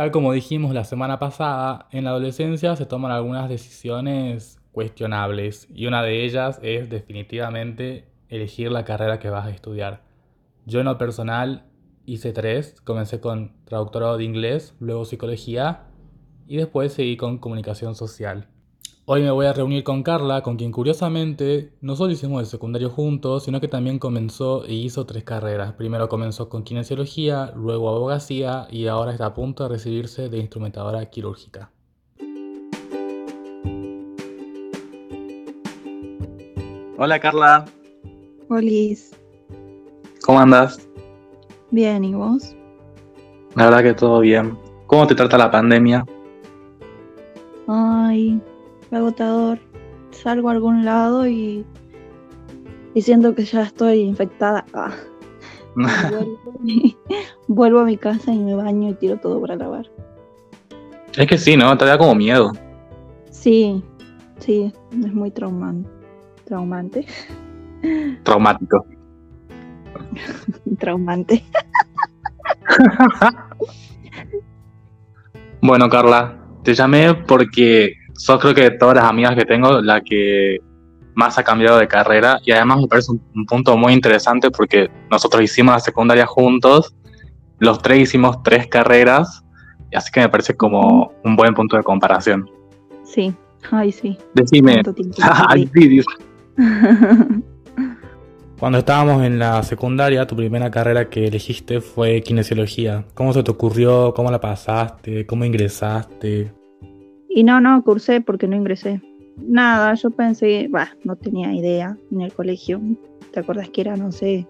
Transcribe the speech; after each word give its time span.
Tal 0.00 0.12
como 0.12 0.32
dijimos 0.32 0.72
la 0.72 0.84
semana 0.84 1.18
pasada, 1.18 1.86
en 1.90 2.04
la 2.04 2.10
adolescencia 2.12 2.74
se 2.74 2.86
toman 2.86 3.12
algunas 3.12 3.50
decisiones 3.50 4.58
cuestionables 4.72 5.68
y 5.74 5.84
una 5.84 6.02
de 6.02 6.24
ellas 6.24 6.58
es 6.62 6.88
definitivamente 6.88 8.08
elegir 8.30 8.72
la 8.72 8.86
carrera 8.86 9.18
que 9.18 9.28
vas 9.28 9.44
a 9.44 9.50
estudiar. 9.50 10.02
Yo 10.64 10.80
en 10.80 10.86
lo 10.86 10.96
personal 10.96 11.66
hice 12.06 12.32
tres, 12.32 12.80
comencé 12.80 13.20
con 13.20 13.62
traductorado 13.66 14.16
de 14.16 14.24
inglés, 14.24 14.74
luego 14.80 15.04
psicología 15.04 15.82
y 16.46 16.56
después 16.56 16.94
seguí 16.94 17.18
con 17.18 17.36
comunicación 17.36 17.94
social. 17.94 18.48
Hoy 19.12 19.22
me 19.22 19.30
voy 19.32 19.46
a 19.46 19.52
reunir 19.52 19.82
con 19.82 20.04
Carla, 20.04 20.40
con 20.40 20.56
quien 20.56 20.70
curiosamente 20.70 21.72
no 21.80 21.96
solo 21.96 22.12
hicimos 22.12 22.42
el 22.42 22.46
secundario 22.46 22.90
juntos, 22.90 23.42
sino 23.42 23.60
que 23.60 23.66
también 23.66 23.98
comenzó 23.98 24.64
e 24.64 24.74
hizo 24.74 25.04
tres 25.04 25.24
carreras. 25.24 25.72
Primero 25.72 26.08
comenzó 26.08 26.48
con 26.48 26.62
kinesiología, 26.62 27.52
luego 27.56 27.88
abogacía 27.88 28.68
y 28.70 28.86
ahora 28.86 29.10
está 29.10 29.26
a 29.26 29.34
punto 29.34 29.64
de 29.64 29.70
recibirse 29.70 30.28
de 30.28 30.38
instrumentadora 30.38 31.04
quirúrgica. 31.06 31.72
Hola 36.96 37.18
Carla. 37.18 37.64
Hola. 38.48 38.70
¿Cómo 40.24 40.38
andas? 40.38 40.88
Bien, 41.72 42.04
¿y 42.04 42.14
vos? 42.14 42.54
La 43.56 43.64
verdad 43.64 43.82
que 43.82 43.94
todo 43.94 44.20
bien. 44.20 44.56
¿Cómo 44.86 45.08
te 45.08 45.16
trata 45.16 45.36
la 45.36 45.50
pandemia? 45.50 46.06
Ay, 47.66 48.40
agotador. 48.96 49.58
Salgo 50.10 50.48
a 50.48 50.52
algún 50.52 50.84
lado 50.84 51.26
y, 51.26 51.64
y 52.94 53.02
siento 53.02 53.34
que 53.34 53.44
ya 53.44 53.62
estoy 53.62 54.00
infectada. 54.00 54.64
Ah. 54.74 54.92
vuelvo, 57.48 57.80
a 57.80 57.84
mi 57.84 57.96
casa 57.96 58.32
y 58.32 58.38
me 58.38 58.54
baño 58.54 58.90
y 58.90 58.94
tiro 58.94 59.16
todo 59.18 59.40
para 59.40 59.56
lavar. 59.56 59.86
Es 61.16 61.26
que 61.26 61.38
sí, 61.38 61.56
¿no? 61.56 61.76
Te 61.76 61.84
da 61.84 61.98
como 61.98 62.14
miedo. 62.14 62.52
Sí, 63.30 63.82
sí, 64.38 64.72
es 64.92 65.12
muy 65.12 65.30
traumante. 65.30 65.88
Traumante. 66.44 67.06
Traumático. 68.24 68.84
Traumante. 70.78 71.44
bueno, 75.62 75.88
Carla, 75.88 76.38
te 76.62 76.74
llamé 76.74 77.14
porque 77.14 77.94
sos 78.20 78.38
creo 78.38 78.54
que 78.54 78.62
de 78.62 78.70
todas 78.72 78.96
las 78.96 79.04
amigas 79.04 79.34
que 79.34 79.46
tengo 79.46 79.80
la 79.80 80.02
que 80.02 80.58
más 81.14 81.38
ha 81.38 81.42
cambiado 81.42 81.78
de 81.78 81.88
carrera 81.88 82.38
y 82.44 82.52
además 82.52 82.82
me 82.82 82.86
parece 82.86 83.12
un, 83.12 83.46
punto 83.46 83.78
muy 83.78 83.94
interesante 83.94 84.50
porque 84.50 84.90
nosotros 85.10 85.42
hicimos 85.42 85.72
la 85.74 85.80
secundaria 85.80 86.26
juntos, 86.26 86.94
los 87.58 87.80
tres 87.80 88.00
hicimos 88.00 88.42
tres 88.42 88.66
carreras 88.66 89.42
y 89.90 89.96
así 89.96 90.12
que 90.12 90.20
me 90.20 90.28
parece 90.28 90.54
como 90.54 91.14
un 91.24 91.34
buen 91.34 91.54
punto 91.54 91.78
de 91.78 91.82
comparación. 91.82 92.46
Sí, 93.04 93.34
ay 93.70 93.90
sí. 93.90 94.18
Decime, 94.34 94.82
ay, 95.48 95.70
Cuando 98.58 98.78
estábamos 98.78 99.22
en 99.24 99.38
la 99.38 99.62
secundaria, 99.62 100.26
tu 100.26 100.36
primera 100.36 100.70
carrera 100.70 101.08
que 101.08 101.24
elegiste 101.24 101.80
fue 101.80 102.20
kinesiología. 102.20 103.06
¿Cómo 103.14 103.32
se 103.32 103.42
te 103.42 103.50
ocurrió? 103.50 104.12
¿Cómo 104.12 104.30
la 104.30 104.42
pasaste? 104.42 105.24
¿Cómo 105.24 105.46
ingresaste? 105.46 106.59
Y 107.30 107.44
no, 107.44 107.60
no, 107.60 107.82
cursé 107.82 108.20
porque 108.20 108.48
no 108.48 108.56
ingresé. 108.56 109.00
Nada, 109.38 109.94
yo 109.94 110.10
pensé, 110.10 110.66
bah, 110.68 110.90
no 111.04 111.16
tenía 111.16 111.54
idea 111.54 111.96
en 112.10 112.20
el 112.20 112.32
colegio. 112.32 112.80
¿Te 113.32 113.40
acuerdas 113.40 113.70
que 113.70 113.80
era, 113.80 113.96
no 113.96 114.10
sé, 114.10 114.46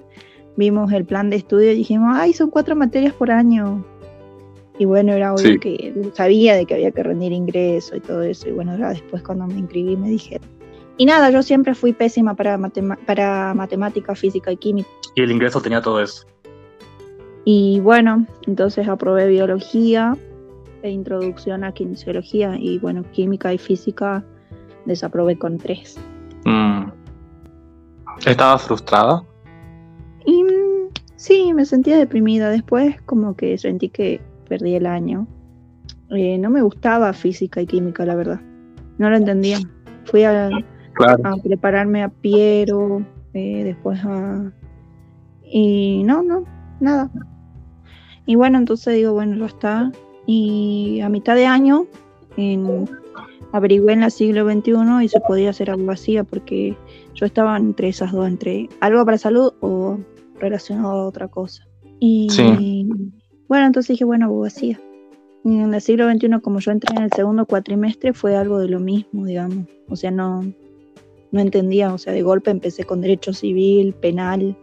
vimos 0.57 0.93
el 0.93 1.05
plan 1.05 1.31
de 1.31 1.37
estudio 1.37 1.73
y 1.73 1.77
dijimos, 1.77 2.17
ay, 2.19 2.33
son 2.33 2.51
cuatro 2.51 2.75
materias 2.75 3.13
por 3.13 3.31
año. 3.31 3.85
Y 4.79 4.87
bueno, 4.87 5.13
era 5.13 5.35
obvio 5.35 5.61
que 5.61 5.93
sabía 6.15 6.55
de 6.55 6.65
que 6.65 6.75
había 6.75 6.91
que 6.91 7.03
rendir 7.03 7.33
ingreso 7.33 7.97
y 7.97 8.01
todo 8.01 8.23
eso. 8.23 8.49
Y 8.49 8.53
bueno, 8.53 8.77
después 8.77 9.23
cuando 9.23 9.47
me 9.47 9.59
inscribí 9.59 9.97
me 9.97 10.09
dijeron. 10.09 10.49
Y 10.97 11.05
nada, 11.05 11.31
yo 11.31 11.43
siempre 11.43 11.75
fui 11.75 11.93
pésima 11.93 12.35
para, 12.35 12.59
para 13.07 13.55
matemática, 13.55 14.15
física 14.15 14.53
y 14.53 14.57
química. 14.57 14.89
Y 15.15 15.23
el 15.23 15.31
ingreso 15.31 15.61
tenía 15.61 15.83
todo 15.83 16.01
eso. 16.01 16.27
Y 17.45 17.81
bueno, 17.81 18.27
entonces 18.47 18.89
aprobé 18.89 19.27
biología, 19.29 20.17
e 20.83 20.91
introducción 20.91 21.65
a 21.65 21.73
kinesiología 21.73 22.57
y 22.59 22.79
bueno, 22.79 23.03
química 23.13 23.53
y 23.53 23.59
física 23.59 24.25
desaprobé 24.87 25.39
con 25.39 25.59
tres. 25.59 25.99
Mm. 26.45 26.91
¿Estabas 28.27 28.63
frustrada? 28.63 29.23
Y, 30.27 30.43
mm, 30.43 30.91
sí, 31.17 31.53
me 31.55 31.65
sentía 31.65 31.97
deprimida. 31.97 32.51
Después 32.51 33.01
como 33.03 33.35
que 33.35 33.57
sentí 33.59 33.89
que 33.89 34.21
perdí 34.49 34.75
el 34.75 34.87
año. 34.87 35.27
Eh, 36.11 36.39
no 36.39 36.51
me 36.51 36.63
gustaba 36.63 37.13
física 37.13 37.61
y 37.63 37.67
química, 37.67 38.05
la 38.05 38.17
verdad. 38.17 38.41
No 38.99 39.09
lo 39.09 39.17
entendía. 39.17 39.59
Fui 40.05 40.25
a, 40.25 40.51
prepararme 41.43 42.03
a 42.03 42.09
Piero, 42.09 43.03
eh, 43.33 43.65
después 43.65 44.01
a... 44.05 44.53
Y 45.43 46.03
no, 46.05 46.23
no, 46.23 46.45
nada. 46.81 47.11
Y 48.27 48.35
bueno, 48.35 48.59
entonces 48.59 48.95
digo, 48.95 49.13
bueno, 49.13 49.37
ya 49.37 49.47
está. 49.47 49.93
Y 50.27 51.01
a 51.01 51.09
mitad 51.09 51.35
de 51.35 51.47
año 51.47 51.87
en, 52.37 52.89
averigué 53.53 53.93
en 53.93 54.01
la 54.01 54.11
siglo 54.11 54.51
XXI 54.51 55.05
y 55.05 55.09
se 55.09 55.21
podía 55.21 55.51
hacer 55.51 55.71
abogacía 55.71 56.25
porque 56.25 56.77
yo 57.15 57.27
estaba 57.27 57.57
entre 57.57 57.89
esas 57.89 58.13
dos, 58.13 58.27
entre 58.27 58.69
algo 58.81 59.05
para 59.05 59.19
salud 59.19 59.53
o 59.61 59.99
relacionado 60.39 61.01
a 61.01 61.07
otra 61.07 61.29
cosa. 61.29 61.67
Y 61.99 62.29
bueno, 63.49 63.67
entonces 63.67 63.95
dije, 63.95 64.05
bueno, 64.05 64.27
abogacía. 64.27 64.81
Y 65.45 65.59
en 65.59 65.73
el 65.73 65.81
siglo 65.81 66.11
XXI, 66.11 66.41
como 66.43 66.61
yo 66.61 66.71
entré 66.71 66.95
en 66.97 67.03
el 67.03 67.13
segundo 67.13 67.47
cuatrimestre, 67.47 68.13
fue 68.13 68.37
algo 68.37 68.59
de 68.59 68.69
lo 68.69 68.79
mismo, 68.79 69.25
digamos. 69.25 69.67
O 69.89 69.97
sea, 69.97 70.11
no, 70.11 70.43
no 71.33 71.41
entendía, 71.41 71.93
o 71.93 71.99
sea, 71.99 72.13
de 72.13 72.23
golpe 72.23 72.51
empecé 72.51 72.85
con 72.85 73.01
derecho 73.01 73.33
civil, 73.33 73.95
penal, 73.95 74.57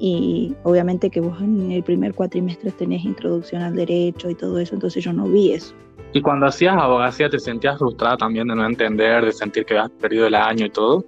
y 0.00 0.56
obviamente 0.62 1.10
que 1.10 1.20
vos 1.20 1.38
en 1.42 1.70
el 1.70 1.82
primer 1.82 2.14
cuatrimestre 2.14 2.70
tenés 2.72 3.04
introducción 3.04 3.60
al 3.60 3.76
derecho 3.76 4.30
y 4.30 4.34
todo 4.34 4.58
eso, 4.58 4.74
entonces 4.74 5.04
yo 5.04 5.12
no 5.12 5.26
vi 5.28 5.52
eso. 5.52 5.74
¿Y 6.14 6.22
cuando 6.22 6.46
hacías 6.46 6.74
abogacía 6.76 7.28
te 7.28 7.38
sentías 7.38 7.78
frustrada 7.78 8.16
también 8.16 8.48
de 8.48 8.56
no 8.56 8.66
entender, 8.66 9.26
de 9.26 9.32
sentir 9.32 9.66
que 9.66 9.78
habías 9.78 9.90
perdido 9.90 10.26
el 10.26 10.34
año 10.34 10.64
y 10.64 10.70
todo? 10.70 11.04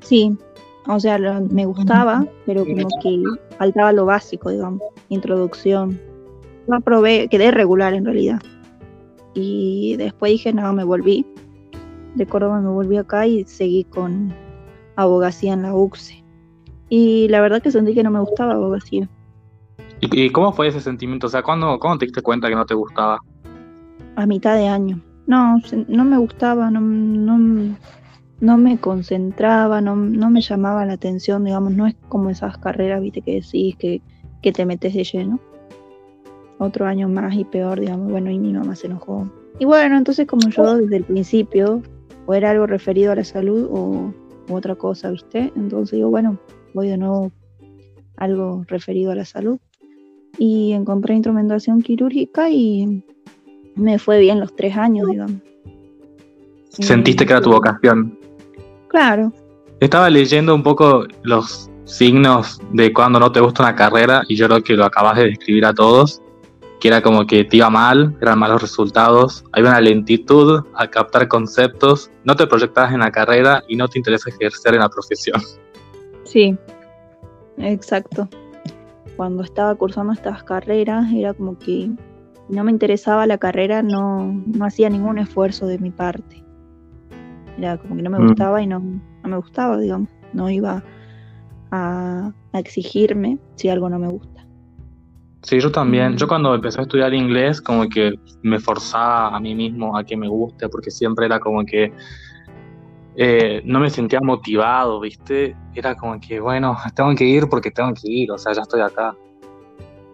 Sí, 0.00 0.36
o 0.86 1.00
sea, 1.00 1.18
me 1.18 1.64
gustaba, 1.64 2.26
pero 2.44 2.64
como 2.64 2.88
que 3.02 3.22
faltaba 3.56 3.90
lo 3.92 4.04
básico, 4.04 4.50
digamos, 4.50 4.82
introducción. 5.08 5.98
No 6.68 6.76
aprobé, 6.76 7.26
quedé 7.28 7.50
regular 7.50 7.94
en 7.94 8.04
realidad. 8.04 8.40
Y 9.32 9.96
después 9.96 10.32
dije, 10.32 10.52
no, 10.52 10.72
me 10.74 10.84
volví. 10.84 11.24
De 12.16 12.26
Córdoba 12.26 12.60
me 12.60 12.68
volví 12.68 12.98
acá 12.98 13.26
y 13.26 13.44
seguí 13.44 13.84
con 13.84 14.34
abogacía 14.96 15.54
en 15.54 15.62
la 15.62 15.74
UCSE. 15.74 16.22
Y 16.90 17.28
la 17.28 17.40
verdad 17.40 17.62
que 17.62 17.70
sentí 17.70 17.94
que 17.94 18.02
no 18.02 18.10
me 18.10 18.20
gustaba 18.20 18.54
abogacía. 18.54 19.08
¿Y, 20.00 20.24
¿Y, 20.24 20.30
cómo 20.30 20.52
fue 20.52 20.68
ese 20.68 20.80
sentimiento? 20.80 21.28
O 21.28 21.30
sea, 21.30 21.42
¿cuándo, 21.42 21.78
te 21.98 22.06
diste 22.06 22.20
cuenta 22.20 22.48
que 22.48 22.56
no 22.56 22.66
te 22.66 22.74
gustaba? 22.74 23.20
A 24.16 24.26
mitad 24.26 24.56
de 24.56 24.66
año. 24.66 25.00
No, 25.26 25.60
no 25.86 26.04
me 26.04 26.18
gustaba, 26.18 26.68
no, 26.70 26.80
no, 26.80 27.76
no 28.40 28.58
me 28.58 28.78
concentraba, 28.78 29.80
no, 29.80 29.94
no, 29.94 30.30
me 30.30 30.40
llamaba 30.40 30.84
la 30.84 30.94
atención, 30.94 31.44
digamos, 31.44 31.72
no 31.72 31.86
es 31.86 31.94
como 32.08 32.30
esas 32.30 32.58
carreras, 32.58 33.00
viste, 33.00 33.22
que 33.22 33.34
decís 33.34 33.76
que, 33.76 34.02
que 34.42 34.50
te 34.50 34.66
metes 34.66 34.92
de 34.94 35.04
lleno. 35.04 35.38
Otro 36.58 36.86
año 36.86 37.08
más 37.08 37.34
y 37.36 37.44
peor, 37.44 37.78
digamos, 37.78 38.10
bueno, 38.10 38.30
y 38.30 38.38
mi 38.40 38.52
mamá 38.52 38.74
se 38.74 38.88
enojó. 38.88 39.30
Y 39.60 39.64
bueno, 39.64 39.96
entonces 39.96 40.26
como 40.26 40.48
yo 40.48 40.76
desde 40.76 40.96
el 40.96 41.04
principio, 41.04 41.82
o 42.26 42.34
era 42.34 42.50
algo 42.50 42.66
referido 42.66 43.12
a 43.12 43.14
la 43.14 43.24
salud 43.24 43.68
o 43.70 44.12
otra 44.52 44.74
cosa, 44.74 45.10
viste, 45.10 45.52
entonces 45.54 45.98
digo, 45.98 46.10
bueno, 46.10 46.38
voy 46.74 46.88
de 46.88 46.96
nuevo 46.96 47.32
algo 48.16 48.64
referido 48.68 49.12
a 49.12 49.14
la 49.14 49.24
salud. 49.24 49.58
Y 50.38 50.72
encontré 50.72 51.14
instrumentación 51.14 51.82
quirúrgica 51.82 52.50
y 52.50 53.04
me 53.74 53.98
fue 53.98 54.20
bien 54.20 54.40
los 54.40 54.54
tres 54.54 54.76
años, 54.76 55.08
digamos. 55.08 55.36
¿Sentiste 56.68 57.26
que 57.26 57.32
era 57.32 57.42
tu 57.42 57.50
vocación? 57.50 58.16
Claro. 58.88 59.32
Estaba 59.80 60.08
leyendo 60.08 60.54
un 60.54 60.62
poco 60.62 61.06
los 61.22 61.70
signos 61.84 62.60
de 62.72 62.92
cuando 62.92 63.18
no 63.18 63.32
te 63.32 63.40
gusta 63.40 63.64
una 63.64 63.74
carrera 63.74 64.22
y 64.28 64.36
yo 64.36 64.46
creo 64.46 64.62
que 64.62 64.74
lo 64.74 64.84
acabas 64.84 65.16
de 65.16 65.24
describir 65.24 65.64
a 65.64 65.74
todos, 65.74 66.22
que 66.80 66.88
era 66.88 67.02
como 67.02 67.26
que 67.26 67.44
te 67.44 67.56
iba 67.56 67.70
mal, 67.70 68.16
eran 68.20 68.38
malos 68.38 68.62
resultados, 68.62 69.44
hay 69.52 69.62
una 69.62 69.80
lentitud 69.80 70.62
a 70.74 70.86
captar 70.86 71.28
conceptos, 71.28 72.10
no 72.24 72.36
te 72.36 72.46
proyectas 72.46 72.92
en 72.92 73.00
la 73.00 73.10
carrera 73.10 73.62
y 73.68 73.76
no 73.76 73.88
te 73.88 73.98
interesa 73.98 74.30
ejercer 74.30 74.74
en 74.74 74.80
la 74.80 74.88
profesión. 74.88 75.40
Sí, 76.30 76.56
exacto. 77.58 78.28
Cuando 79.16 79.42
estaba 79.42 79.74
cursando 79.74 80.12
estas 80.12 80.44
carreras 80.44 81.12
era 81.12 81.34
como 81.34 81.58
que 81.58 81.90
no 82.48 82.62
me 82.62 82.70
interesaba 82.70 83.26
la 83.26 83.36
carrera, 83.36 83.82
no, 83.82 84.32
no 84.46 84.64
hacía 84.64 84.88
ningún 84.88 85.18
esfuerzo 85.18 85.66
de 85.66 85.80
mi 85.80 85.90
parte. 85.90 86.44
Era 87.58 87.78
como 87.78 87.96
que 87.96 88.02
no 88.02 88.10
me 88.10 88.20
mm. 88.20 88.28
gustaba 88.28 88.62
y 88.62 88.68
no, 88.68 88.78
no 88.78 89.28
me 89.28 89.36
gustaba, 89.38 89.76
digamos. 89.76 90.08
No 90.32 90.48
iba 90.48 90.84
a, 91.72 92.32
a 92.52 92.58
exigirme 92.60 93.38
si 93.56 93.68
algo 93.68 93.88
no 93.88 93.98
me 93.98 94.06
gusta. 94.06 94.46
Sí, 95.42 95.58
yo 95.58 95.72
también. 95.72 96.16
Yo 96.16 96.28
cuando 96.28 96.54
empecé 96.54 96.78
a 96.78 96.82
estudiar 96.82 97.12
inglés, 97.12 97.60
como 97.60 97.88
que 97.88 98.14
me 98.42 98.60
forzaba 98.60 99.36
a 99.36 99.40
mí 99.40 99.56
mismo 99.56 99.96
a 99.98 100.04
que 100.04 100.16
me 100.16 100.28
guste, 100.28 100.68
porque 100.68 100.92
siempre 100.92 101.26
era 101.26 101.40
como 101.40 101.64
que 101.64 101.92
eh, 103.16 103.62
no 103.64 103.80
me 103.80 103.90
sentía 103.90 104.20
motivado, 104.20 105.00
¿viste? 105.00 105.56
Era 105.74 105.94
como 105.94 106.20
que, 106.20 106.40
bueno, 106.40 106.76
tengo 106.94 107.14
que 107.14 107.24
ir 107.24 107.48
porque 107.48 107.70
tengo 107.70 107.92
que 107.94 108.08
ir, 108.10 108.30
o 108.30 108.38
sea, 108.38 108.52
ya 108.52 108.62
estoy 108.62 108.80
acá. 108.80 109.16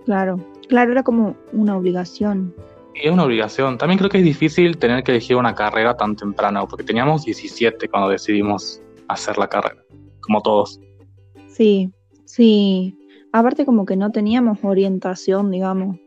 Claro, 0.04 0.38
claro, 0.68 0.92
era 0.92 1.02
como 1.02 1.36
una 1.52 1.76
obligación. 1.76 2.54
es 2.94 3.10
una 3.10 3.24
obligación. 3.24 3.76
También 3.76 3.98
creo 3.98 4.10
que 4.10 4.18
es 4.18 4.24
difícil 4.24 4.78
tener 4.78 5.02
que 5.02 5.12
elegir 5.12 5.36
una 5.36 5.54
carrera 5.54 5.96
tan 5.96 6.16
temprano, 6.16 6.66
porque 6.68 6.84
teníamos 6.84 7.24
17 7.24 7.88
cuando 7.88 8.10
decidimos 8.10 8.80
hacer 9.08 9.36
la 9.38 9.48
carrera, 9.48 9.82
como 10.20 10.40
todos. 10.42 10.80
Sí, 11.48 11.90
sí. 12.24 12.96
Aparte 13.32 13.66
como 13.66 13.84
que 13.84 13.96
no 13.96 14.10
teníamos 14.12 14.58
orientación, 14.62 15.50
digamos, 15.50 15.98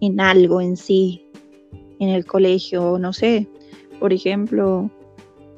en 0.00 0.20
algo 0.20 0.60
en 0.60 0.76
sí, 0.76 1.26
en 1.98 2.08
el 2.08 2.24
colegio, 2.24 2.98
no 2.98 3.12
sé. 3.12 3.48
Por 3.98 4.12
ejemplo, 4.12 4.90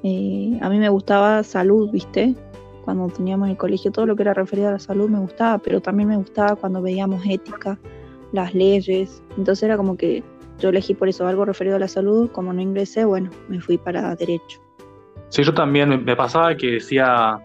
eh, 0.02 0.58
a 0.60 0.68
mí 0.68 0.78
me 0.78 0.88
gustaba 0.88 1.42
salud, 1.42 1.90
¿viste? 1.90 2.34
Cuando 2.84 3.08
teníamos 3.08 3.46
en 3.46 3.52
el 3.52 3.56
colegio 3.56 3.92
todo 3.92 4.06
lo 4.06 4.16
que 4.16 4.22
era 4.22 4.34
referido 4.34 4.68
a 4.68 4.72
la 4.72 4.78
salud 4.78 5.08
me 5.08 5.18
gustaba, 5.18 5.58
pero 5.58 5.80
también 5.80 6.08
me 6.08 6.16
gustaba 6.16 6.56
cuando 6.56 6.82
veíamos 6.82 7.22
ética, 7.26 7.78
las 8.32 8.54
leyes. 8.54 9.22
Entonces 9.36 9.62
era 9.62 9.76
como 9.76 9.96
que 9.96 10.22
yo 10.58 10.70
elegí 10.70 10.94
por 10.94 11.08
eso 11.08 11.26
algo 11.26 11.44
referido 11.44 11.76
a 11.76 11.78
la 11.78 11.88
salud, 11.88 12.30
como 12.30 12.52
no 12.52 12.60
ingresé, 12.60 13.04
bueno, 13.04 13.30
me 13.48 13.60
fui 13.60 13.78
para 13.78 14.14
derecho. 14.16 14.60
Sí, 15.28 15.42
yo 15.42 15.54
también 15.54 16.04
me 16.04 16.16
pasaba 16.16 16.54
que 16.56 16.72
decía, 16.72 17.38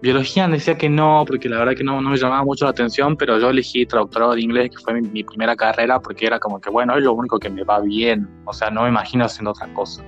biología 0.00 0.46
decía 0.48 0.76
que 0.76 0.88
no, 0.88 1.24
porque 1.26 1.48
la 1.48 1.58
verdad 1.58 1.74
que 1.74 1.82
no, 1.82 2.00
no 2.00 2.10
me 2.10 2.16
llamaba 2.16 2.44
mucho 2.44 2.64
la 2.64 2.70
atención, 2.70 3.16
pero 3.16 3.38
yo 3.38 3.50
elegí 3.50 3.86
traductorado 3.86 4.34
de 4.34 4.42
inglés, 4.42 4.70
que 4.70 4.76
fue 4.82 5.00
mi, 5.00 5.24
primera 5.24 5.56
carrera, 5.56 5.98
porque 5.98 6.26
era 6.26 6.38
como 6.38 6.60
que, 6.60 6.70
bueno, 6.70 6.96
es 6.96 7.02
lo 7.02 7.12
único 7.12 7.38
que 7.38 7.50
me 7.50 7.64
va 7.64 7.80
bien, 7.80 8.28
o 8.44 8.52
sea, 8.52 8.70
no 8.70 8.82
me 8.82 8.90
imagino 8.90 9.24
haciendo 9.24 9.50
otra 9.50 9.72
cosa. 9.74 10.04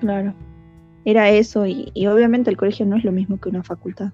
Claro, 0.00 0.34
era 1.04 1.30
eso, 1.30 1.66
y, 1.66 1.92
obviamente 2.06 2.50
el 2.50 2.56
colegio 2.56 2.86
no 2.86 2.96
es 2.96 3.04
lo 3.04 3.12
mismo 3.12 3.38
que 3.40 3.48
una 3.48 3.62
facultad. 3.62 4.12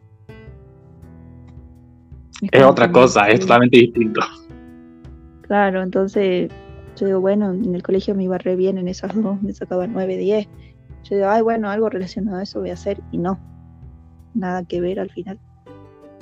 Es, 2.53 2.63
otra 2.63 2.91
cosa, 2.93 3.29
es 3.29 3.41
totalmente 3.41 3.79
distinto. 3.79 4.21
Claro, 5.43 5.83
entonces 5.83 6.51
yo 6.99 7.07
digo, 7.07 7.21
bueno, 7.21 7.53
en 7.53 7.75
el 7.75 7.83
colegio 7.83 8.15
me 8.15 8.25
iba 8.25 8.39
re 8.39 8.57
bien 8.57 8.79
en 8.79 8.89
esas 8.89 9.15
dos, 9.15 9.41
me 9.43 9.53
sacaba 9.53 9.87
9, 9.87 10.17
10 10.17 10.49
yo 11.09 11.15
digo, 11.15 11.29
ay, 11.29 11.43
bueno, 11.43 11.71
algo 11.71 11.89
relacionado 11.89 12.39
a 12.39 12.43
eso 12.43 12.59
voy 12.61 12.71
a 12.71 12.75
hacer 12.75 13.01
y 13.13 13.19
no, 13.19 13.39
nada 14.35 14.65
que 14.65 14.81
ver 14.81 14.99
al 14.99 15.11
final. 15.11 15.39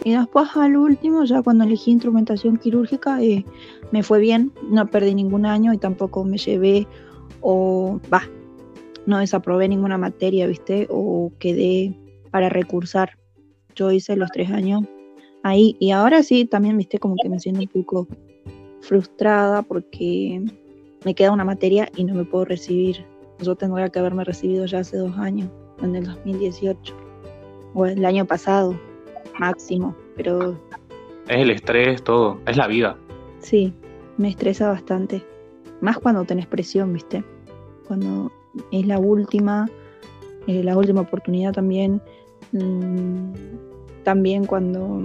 Y 0.05 0.13
después 0.13 0.49
al 0.57 0.77
último, 0.77 1.25
ya 1.25 1.43
cuando 1.43 1.65
elegí 1.65 1.91
instrumentación 1.91 2.59
quirúrgica, 2.59 3.23
eh, 3.23 3.47
me 3.93 4.03
fue 4.03 4.19
bien, 4.19 4.53
no 4.71 4.87
perdí 4.87 5.15
ningún 5.15 5.47
año 5.47 5.73
y 5.73 5.79
tampoco 5.79 6.25
me 6.25 6.37
llevé 6.37 6.87
o, 7.41 7.99
va, 8.13 8.23
no 9.06 9.19
desaprobé 9.19 9.69
ninguna 9.69 9.99
materia, 9.99 10.47
¿viste? 10.47 10.87
O 10.91 11.33
quedé 11.39 11.95
para 12.31 12.49
recursar. 12.49 13.19
Yo 13.75 13.91
hice 13.91 14.17
los 14.17 14.31
tres 14.31 14.51
años 14.51 14.83
ahí 15.43 15.77
y 15.79 15.91
ahora 15.91 16.23
sí, 16.23 16.45
también, 16.45 16.77
¿viste? 16.77 16.99
Como 16.99 17.17
que 17.21 17.29
me 17.29 17.41
siento 17.41 17.61
un 17.62 17.85
poco 17.85 18.09
frustrada 18.81 19.62
porque 19.62 20.43
me 21.05 21.15
queda 21.15 21.33
una 21.33 21.45
materia 21.45 21.89
y 21.97 22.05
no 22.05 22.15
me 22.15 22.25
puedo 22.25 22.45
recibir 22.45 23.05
yo 23.41 23.55
tendría 23.56 23.89
que 23.89 23.99
haberme 23.99 24.25
recibido 24.25 24.67
ya 24.67 24.81
hace 24.81 24.97
dos 24.97 25.17
años, 25.19 25.49
en 25.83 25.97
el 25.97 26.05
2018, 26.05 26.95
o 27.75 27.87
el 27.87 28.05
año 28.05 28.25
pasado, 28.25 28.79
máximo, 29.39 29.95
pero... 30.17 30.59
Es 31.29 31.37
el 31.37 31.51
estrés, 31.51 32.03
todo, 32.03 32.39
es 32.47 32.56
la 32.56 32.67
vida. 32.67 32.97
Sí, 33.41 33.73
me 34.19 34.29
estresa 34.29 34.69
bastante, 34.71 35.25
más 35.81 35.99
cuando 35.99 36.25
tenés 36.25 36.47
presión, 36.47 36.93
¿viste? 36.93 37.25
Cuando 37.87 38.33
es 38.71 38.87
la 38.87 38.99
última, 38.99 39.69
eh, 40.47 40.62
la 40.62 40.77
última 40.77 41.03
oportunidad 41.03 41.53
también, 41.53 42.01
mm, 42.53 43.33
también 44.03 44.45
cuando, 44.45 45.03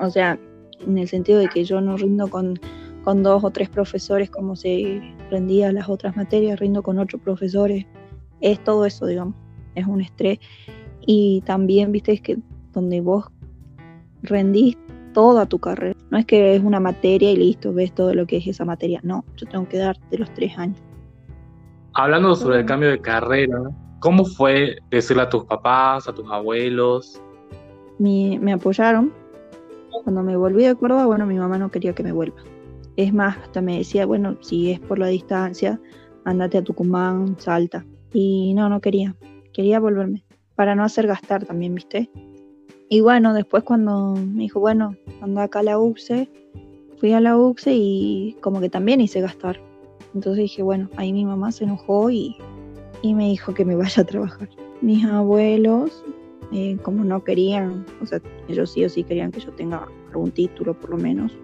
o 0.00 0.10
sea, 0.10 0.38
en 0.86 0.98
el 0.98 1.08
sentido 1.08 1.38
de 1.38 1.48
que 1.48 1.64
yo 1.64 1.80
no 1.80 1.96
rindo 1.96 2.28
con 2.28 2.58
con 3.08 3.22
dos 3.22 3.42
o 3.42 3.50
tres 3.50 3.70
profesores 3.70 4.28
como 4.28 4.54
se 4.54 5.00
rendía 5.30 5.72
las 5.72 5.88
otras 5.88 6.14
materias, 6.14 6.60
rindo 6.60 6.82
con 6.82 6.98
ocho 6.98 7.16
profesores. 7.16 7.86
Es 8.42 8.62
todo 8.62 8.84
eso, 8.84 9.06
digamos. 9.06 9.34
Es 9.74 9.86
un 9.86 10.02
estrés. 10.02 10.40
Y 11.06 11.42
también, 11.46 11.90
viste, 11.90 12.12
es 12.12 12.20
que 12.20 12.36
donde 12.74 13.00
vos 13.00 13.24
rendís 14.22 14.76
toda 15.14 15.46
tu 15.46 15.58
carrera. 15.58 15.96
No 16.10 16.18
es 16.18 16.26
que 16.26 16.54
es 16.54 16.62
una 16.62 16.80
materia 16.80 17.30
y 17.30 17.36
listo, 17.36 17.72
ves 17.72 17.94
todo 17.94 18.12
lo 18.12 18.26
que 18.26 18.36
es 18.36 18.46
esa 18.46 18.66
materia. 18.66 19.00
No, 19.02 19.24
yo 19.38 19.46
tengo 19.46 19.66
que 19.66 19.78
darte 19.78 20.18
los 20.18 20.32
tres 20.34 20.58
años. 20.58 20.78
Hablando 21.98 22.36
sobre 22.36 22.60
el 22.60 22.64
cambio 22.64 22.90
de 22.90 23.00
carrera, 23.00 23.58
¿cómo 23.98 24.24
fue 24.24 24.78
decirle 24.88 25.24
a 25.24 25.28
tus 25.28 25.44
papás, 25.46 26.06
a 26.06 26.14
tus 26.14 26.30
abuelos? 26.30 27.20
Me, 27.98 28.38
me 28.40 28.52
apoyaron. 28.52 29.12
Cuando 30.04 30.22
me 30.22 30.36
volví 30.36 30.62
de 30.62 30.76
Córdoba, 30.76 31.06
bueno, 31.06 31.26
mi 31.26 31.34
mamá 31.34 31.58
no 31.58 31.72
quería 31.72 31.96
que 31.96 32.04
me 32.04 32.12
vuelva. 32.12 32.36
Es 32.94 33.12
más, 33.12 33.36
hasta 33.38 33.60
me 33.62 33.78
decía, 33.78 34.06
bueno, 34.06 34.36
si 34.42 34.70
es 34.70 34.78
por 34.78 35.00
la 35.00 35.08
distancia, 35.08 35.80
andate 36.24 36.58
a 36.58 36.62
Tucumán, 36.62 37.34
Salta. 37.40 37.84
Y 38.12 38.54
no, 38.54 38.68
no 38.68 38.80
quería. 38.80 39.16
Quería 39.52 39.80
volverme. 39.80 40.24
Para 40.54 40.76
no 40.76 40.84
hacer 40.84 41.08
gastar 41.08 41.46
también, 41.46 41.74
¿viste? 41.74 42.08
Y 42.88 43.00
bueno, 43.00 43.34
después 43.34 43.64
cuando 43.64 44.14
me 44.14 44.42
dijo, 44.42 44.60
bueno, 44.60 44.94
anda 45.20 45.42
acá 45.42 45.58
a 45.58 45.64
la 45.64 45.80
UCE, 45.80 46.30
fui 46.98 47.12
a 47.12 47.20
la 47.20 47.36
UCE 47.36 47.72
y 47.74 48.36
como 48.40 48.60
que 48.60 48.70
también 48.70 49.00
hice 49.00 49.20
gastar. 49.20 49.67
Entonces 50.18 50.42
dije, 50.42 50.64
bueno, 50.64 50.90
ahí 50.96 51.12
mi 51.12 51.24
mamá 51.24 51.52
se 51.52 51.62
enojó 51.62 52.10
y, 52.10 52.36
y 53.02 53.14
me 53.14 53.28
dijo 53.28 53.54
que 53.54 53.64
me 53.64 53.76
vaya 53.76 54.02
a 54.02 54.04
trabajar. 54.04 54.48
Mis 54.80 55.04
abuelos, 55.04 56.04
eh, 56.50 56.76
como 56.82 57.04
no 57.04 57.22
querían, 57.22 57.86
o 58.02 58.06
sea, 58.06 58.20
ellos 58.48 58.72
sí 58.72 58.84
o 58.84 58.88
sí 58.88 59.04
querían 59.04 59.30
que 59.30 59.38
yo 59.38 59.52
tenga 59.52 59.86
algún 60.08 60.32
título 60.32 60.74
por 60.74 60.90
lo 60.90 60.96
menos, 60.96 61.38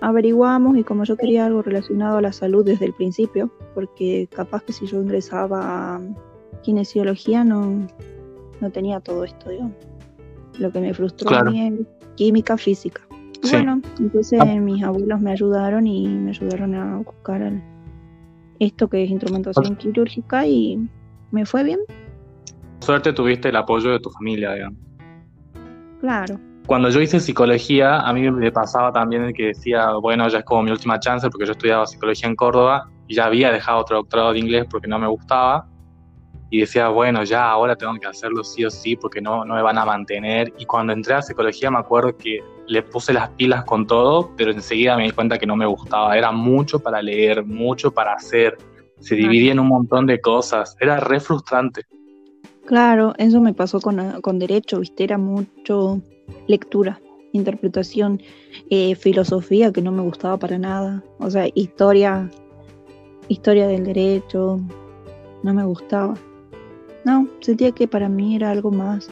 averiguamos 0.00 0.76
y 0.76 0.84
como 0.84 1.02
yo 1.02 1.16
quería 1.16 1.46
algo 1.46 1.62
relacionado 1.62 2.18
a 2.18 2.22
la 2.22 2.32
salud 2.32 2.64
desde 2.64 2.84
el 2.84 2.92
principio, 2.92 3.50
porque 3.74 4.28
capaz 4.30 4.62
que 4.62 4.72
si 4.72 4.86
yo 4.86 5.02
ingresaba 5.02 5.96
a 5.96 6.00
kinesiología 6.62 7.42
no, 7.42 7.88
no 8.60 8.70
tenía 8.70 9.00
todo 9.00 9.24
esto, 9.24 9.50
digamos. 9.50 9.74
Lo 10.60 10.70
que 10.70 10.80
me 10.80 10.94
frustró 10.94 11.34
a 11.34 11.42
mí 11.42 11.66
es 11.66 11.74
química 12.14 12.56
física. 12.56 13.02
Bueno, 13.50 13.82
entonces 13.98 14.38
ah. 14.40 14.44
mis 14.44 14.84
abuelos 14.84 15.20
me 15.20 15.32
ayudaron 15.32 15.88
y 15.88 16.06
me 16.06 16.30
ayudaron 16.30 16.76
a 16.76 16.98
buscar 16.98 17.42
esto 18.64 18.88
que 18.88 19.04
es 19.04 19.10
instrumentación 19.10 19.76
quirúrgica 19.76 20.46
y 20.46 20.78
me 21.30 21.44
fue 21.46 21.64
bien. 21.64 21.80
Suerte 22.80 23.12
tuviste 23.12 23.48
el 23.48 23.56
apoyo 23.56 23.90
de 23.90 24.00
tu 24.00 24.10
familia, 24.10 24.54
digamos. 24.54 24.78
Claro, 26.00 26.38
cuando 26.66 26.90
yo 26.90 27.00
hice 27.00 27.18
psicología, 27.18 27.98
a 27.98 28.12
mí 28.12 28.30
me 28.30 28.52
pasaba 28.52 28.92
también 28.92 29.24
el 29.24 29.34
que 29.34 29.46
decía, 29.46 29.94
bueno, 29.94 30.28
ya 30.28 30.38
es 30.38 30.44
como 30.44 30.62
mi 30.62 30.70
última 30.70 31.00
chance 31.00 31.28
porque 31.28 31.46
yo 31.46 31.52
estudiaba 31.52 31.86
psicología 31.86 32.28
en 32.28 32.36
Córdoba 32.36 32.88
y 33.08 33.16
ya 33.16 33.26
había 33.26 33.50
dejado 33.50 33.80
otro 33.80 33.96
doctorado 33.96 34.32
de 34.32 34.38
inglés 34.38 34.66
porque 34.70 34.86
no 34.86 34.98
me 34.98 35.08
gustaba. 35.08 35.66
Y 36.50 36.60
decía, 36.60 36.88
bueno, 36.88 37.24
ya 37.24 37.50
ahora 37.50 37.74
tengo 37.74 37.94
que 37.94 38.06
hacerlo 38.06 38.44
sí 38.44 38.64
o 38.64 38.70
sí 38.70 38.94
porque 38.94 39.20
no, 39.20 39.44
no 39.44 39.54
me 39.54 39.62
van 39.62 39.78
a 39.78 39.84
mantener. 39.84 40.52
Y 40.58 40.66
cuando 40.66 40.92
entré 40.92 41.14
a 41.14 41.22
psicología 41.22 41.70
me 41.70 41.78
acuerdo 41.78 42.16
que 42.16 42.40
le 42.66 42.82
puse 42.82 43.12
las 43.12 43.30
pilas 43.30 43.64
con 43.64 43.86
todo, 43.86 44.30
pero 44.36 44.52
enseguida 44.52 44.96
me 44.96 45.04
di 45.04 45.10
cuenta 45.10 45.38
que 45.38 45.46
no 45.46 45.56
me 45.56 45.66
gustaba. 45.66 46.16
Era 46.16 46.32
mucho 46.32 46.80
para 46.80 47.02
leer, 47.02 47.44
mucho 47.44 47.92
para 47.92 48.14
hacer. 48.14 48.56
Se 49.00 49.14
dividía 49.16 49.52
en 49.52 49.60
un 49.60 49.68
montón 49.68 50.06
de 50.06 50.20
cosas. 50.20 50.76
Era 50.80 51.00
re 51.00 51.20
frustrante. 51.20 51.82
Claro, 52.64 53.14
eso 53.18 53.40
me 53.40 53.54
pasó 53.54 53.80
con, 53.80 54.20
con 54.20 54.38
derecho, 54.38 54.80
viste, 54.80 55.02
era 55.02 55.18
mucho 55.18 56.00
lectura, 56.46 57.00
interpretación, 57.32 58.22
eh, 58.70 58.94
filosofía 58.94 59.72
que 59.72 59.82
no 59.82 59.90
me 59.90 60.02
gustaba 60.02 60.38
para 60.38 60.58
nada, 60.58 61.02
o 61.18 61.28
sea, 61.28 61.48
historia, 61.54 62.30
historia 63.26 63.66
del 63.66 63.84
derecho, 63.84 64.60
no 65.42 65.54
me 65.54 65.64
gustaba. 65.64 66.14
No, 67.04 67.26
sentía 67.40 67.72
que 67.72 67.88
para 67.88 68.08
mí 68.08 68.36
era 68.36 68.52
algo 68.52 68.70
más 68.70 69.10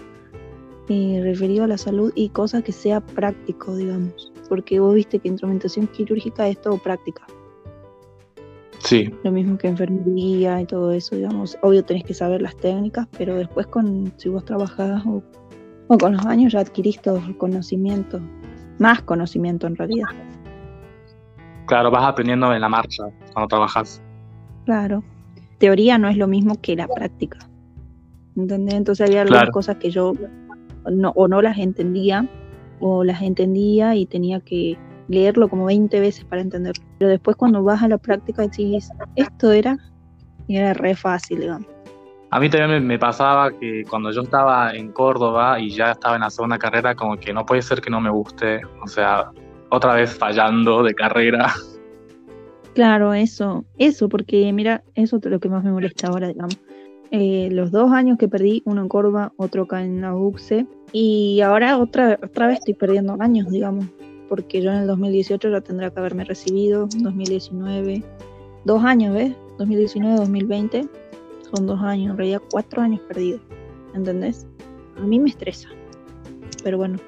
eh, 0.90 1.20
referido 1.22 1.64
a 1.64 1.66
la 1.66 1.78
salud 1.78 2.12
y 2.14 2.28
cosas 2.28 2.62
que 2.62 2.72
sea 2.72 3.00
práctico, 3.00 3.74
digamos, 3.74 4.32
porque 4.48 4.78
vos 4.78 4.94
viste 4.94 5.18
que 5.18 5.28
instrumentación 5.28 5.86
quirúrgica 5.86 6.46
es 6.48 6.60
todo 6.60 6.76
práctica. 6.76 7.26
Sí. 8.80 9.14
Lo 9.24 9.30
mismo 9.30 9.56
que 9.56 9.68
enfermería 9.68 10.60
y 10.60 10.66
todo 10.66 10.92
eso, 10.92 11.16
digamos. 11.16 11.56
Obvio 11.62 11.84
tenés 11.84 12.04
que 12.04 12.14
saber 12.14 12.42
las 12.42 12.56
técnicas, 12.56 13.06
pero 13.16 13.36
después 13.36 13.66
con 13.66 14.12
si 14.18 14.28
vos 14.28 14.44
trabajás 14.44 15.04
o 15.06 15.22
o 15.92 15.98
con 15.98 16.12
los 16.12 16.24
años 16.24 16.52
ya 16.52 16.60
adquirís 16.60 17.02
todo 17.02 17.16
el 17.16 17.36
conocimiento, 17.36 18.20
más 18.78 19.02
conocimiento 19.02 19.66
en 19.66 19.74
realidad. 19.74 20.06
Claro, 21.66 21.90
vas 21.90 22.04
aprendiendo 22.04 22.54
en 22.54 22.60
la 22.60 22.68
marcha 22.68 23.02
cuando 23.32 23.48
trabajas. 23.48 24.00
Claro. 24.66 25.02
Teoría 25.58 25.98
no 25.98 26.08
es 26.08 26.16
lo 26.16 26.28
mismo 26.28 26.60
que 26.60 26.76
la 26.76 26.86
práctica. 26.86 27.38
¿Entendés? 28.36 28.74
Entonces 28.74 29.08
había 29.08 29.22
algunas 29.22 29.50
cosas 29.50 29.78
que 29.78 29.90
yo 29.90 30.12
no, 30.90 31.10
o 31.16 31.28
no 31.28 31.42
las 31.42 31.58
entendía, 31.58 32.26
o 32.80 33.04
las 33.04 33.22
entendía 33.22 33.94
y 33.94 34.06
tenía 34.06 34.40
que 34.40 34.78
leerlo 35.08 35.48
como 35.48 35.66
20 35.66 36.00
veces 36.00 36.24
para 36.24 36.42
entenderlo. 36.42 36.82
Pero 36.98 37.10
después 37.10 37.36
cuando 37.36 37.62
vas 37.62 37.82
a 37.82 37.88
la 37.88 37.98
práctica 37.98 38.42
decís, 38.42 38.90
esto 39.16 39.52
era, 39.52 39.76
y 40.46 40.56
era 40.56 40.72
re 40.74 40.94
fácil, 40.94 41.40
digamos. 41.40 41.66
A 42.32 42.38
mí 42.38 42.48
también 42.48 42.86
me, 42.86 42.98
pasaba 42.98 43.50
que 43.50 43.82
cuando 43.90 44.12
yo 44.12 44.22
estaba 44.22 44.72
en 44.72 44.92
Córdoba 44.92 45.58
y 45.58 45.70
ya 45.70 45.90
estaba 45.90 46.14
en 46.14 46.20
la 46.20 46.30
segunda 46.30 46.58
carrera, 46.58 46.94
como 46.94 47.16
que 47.16 47.32
no 47.32 47.44
puede 47.44 47.60
ser 47.60 47.80
que 47.80 47.90
no 47.90 48.00
me 48.00 48.08
guste, 48.08 48.60
o 48.82 48.86
sea, 48.86 49.32
otra 49.68 49.94
vez 49.94 50.16
fallando 50.16 50.84
de 50.84 50.94
carrera. 50.94 51.52
Claro, 52.72 53.14
eso, 53.14 53.64
eso, 53.78 54.08
porque 54.08 54.52
mira, 54.52 54.84
eso 54.94 55.16
es 55.16 55.24
lo 55.24 55.40
que 55.40 55.48
más 55.48 55.64
me 55.64 55.72
molesta 55.72 56.06
ahora, 56.06 56.28
digamos. 56.28 56.56
Eh, 57.12 57.48
los 57.50 57.72
dos 57.72 57.90
años 57.90 58.18
que 58.18 58.28
perdí, 58.28 58.62
uno 58.64 58.82
en 58.82 58.88
Córdoba, 58.88 59.32
otro 59.36 59.64
acá 59.64 59.82
en 59.82 60.00
la 60.00 60.14
UCSE, 60.14 60.66
y 60.92 61.40
ahora 61.40 61.78
otra, 61.78 62.18
otra 62.22 62.46
vez 62.46 62.60
estoy 62.60 62.74
perdiendo 62.74 63.16
años, 63.18 63.50
digamos, 63.50 63.86
porque 64.28 64.62
yo 64.62 64.70
en 64.70 64.78
el 64.78 64.86
2018 64.86 65.50
ya 65.50 65.60
tendría 65.60 65.90
que 65.90 65.98
haberme 65.98 66.24
recibido, 66.24 66.86
2019, 66.98 68.04
dos 68.64 68.84
años, 68.84 69.14
¿ves? 69.14 69.34
2019, 69.58 70.16
2020, 70.18 70.88
son 71.52 71.66
dos 71.66 71.80
años, 71.80 72.12
en 72.12 72.16
realidad 72.16 72.42
cuatro 72.48 72.80
años 72.80 73.00
perdidos, 73.08 73.40
¿entendés? 73.92 74.46
A 74.96 75.00
mí 75.00 75.18
me 75.18 75.30
estresa, 75.30 75.68
pero 76.62 76.78
bueno, 76.78 76.98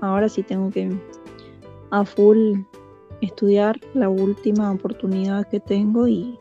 ahora 0.00 0.28
sí 0.28 0.42
tengo 0.42 0.70
que 0.70 0.90
a 1.90 2.04
full 2.04 2.54
estudiar 3.20 3.78
la 3.94 4.08
última 4.08 4.72
oportunidad 4.72 5.46
que 5.48 5.60
tengo 5.60 6.08
y, 6.08 6.36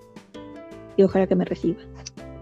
y 0.96 1.04
ojalá 1.04 1.28
que 1.28 1.36
me 1.36 1.46
reciba. 1.46 1.80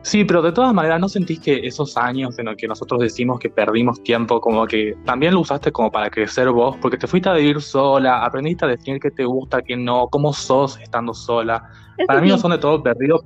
Sí, 0.05 0.23
pero 0.23 0.43
de 0.43 0.51
todas 0.51 0.71
maneras, 0.71 1.01
¿no 1.01 1.09
sentís 1.09 1.39
que 1.39 1.65
esos 1.65 1.97
años 1.97 2.37
en 2.37 2.45
los 2.45 2.55
que 2.57 2.67
nosotros 2.67 3.01
decimos 3.01 3.39
que 3.39 3.49
perdimos 3.49 4.03
tiempo, 4.03 4.39
como 4.39 4.67
que 4.67 4.95
también 5.03 5.33
lo 5.33 5.39
usaste 5.39 5.71
como 5.71 5.91
para 5.91 6.11
crecer 6.11 6.47
vos? 6.51 6.77
Porque 6.79 6.95
te 6.95 7.07
fuiste 7.07 7.27
a 7.27 7.33
vivir 7.33 7.59
sola, 7.59 8.23
aprendiste 8.23 8.65
a 8.65 8.67
definir 8.67 8.99
qué 8.99 9.09
te 9.09 9.25
gusta, 9.25 9.63
qué 9.63 9.75
no, 9.75 10.07
cómo 10.09 10.31
sos 10.31 10.79
estando 10.79 11.11
sola. 11.15 11.67
para 12.05 12.21
mí 12.21 12.29
no 12.29 12.37
son 12.37 12.51
de 12.51 12.59
todo 12.59 12.83
perdido, 12.83 13.25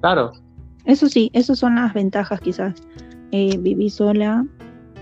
claro. 0.00 0.32
Eso 0.86 1.10
sí, 1.10 1.30
esas 1.34 1.58
son 1.58 1.74
las 1.74 1.92
ventajas 1.92 2.40
quizás. 2.40 2.74
Eh, 3.30 3.58
viví 3.58 3.90
sola, 3.90 4.46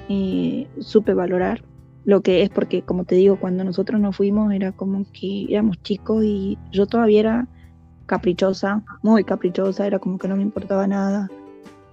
eh, 0.09 0.67
supe 0.81 1.15
valorar 1.15 1.63
lo 2.05 2.21
que 2.23 2.43
es 2.43 2.51
porque, 2.51 2.83
como 2.83 3.05
te 3.05 3.15
digo, 3.15 3.39
cuando 3.39 3.63
nosotros 3.63 4.01
nos 4.01 4.17
fuimos 4.17 4.53
era 4.53 4.73
como 4.73 5.05
que 5.13 5.47
éramos 5.49 5.81
chicos 5.83 6.25
y 6.25 6.59
yo 6.73 6.87
todavía 6.87 7.21
era 7.21 7.49
caprichosa, 8.13 8.85
muy 9.01 9.25
caprichosa, 9.25 9.87
era 9.87 9.99
como 9.99 10.19
que 10.19 10.29
no 10.29 10.37
me 10.37 10.43
importaba 10.43 10.87
nada, 10.87 11.31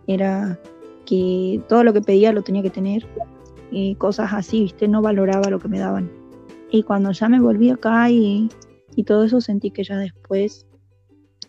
era 0.06 0.60
que 1.06 1.62
todo 1.70 1.86
lo 1.86 1.94
que 1.94 2.02
pedía 2.02 2.34
lo 2.34 2.42
tenía 2.42 2.62
que 2.62 2.70
tener 2.70 3.08
y 3.72 3.96
cosas 3.96 4.34
así, 4.34 4.64
viste, 4.64 4.90
no 4.90 5.02
valoraba 5.02 5.50
lo 5.50 5.60
que 5.60 5.70
me 5.70 5.80
daban. 5.80 6.12
Y 6.72 6.84
cuando 6.84 7.14
ya 7.14 7.30
me 7.30 7.40
volví 7.40 7.70
acá 7.70 8.10
y, 8.10 8.50
y 8.98 9.06
todo 9.06 9.24
eso 9.24 9.40
sentí 9.40 9.72
que 9.72 9.86
ya 9.86 9.98
después 9.98 10.68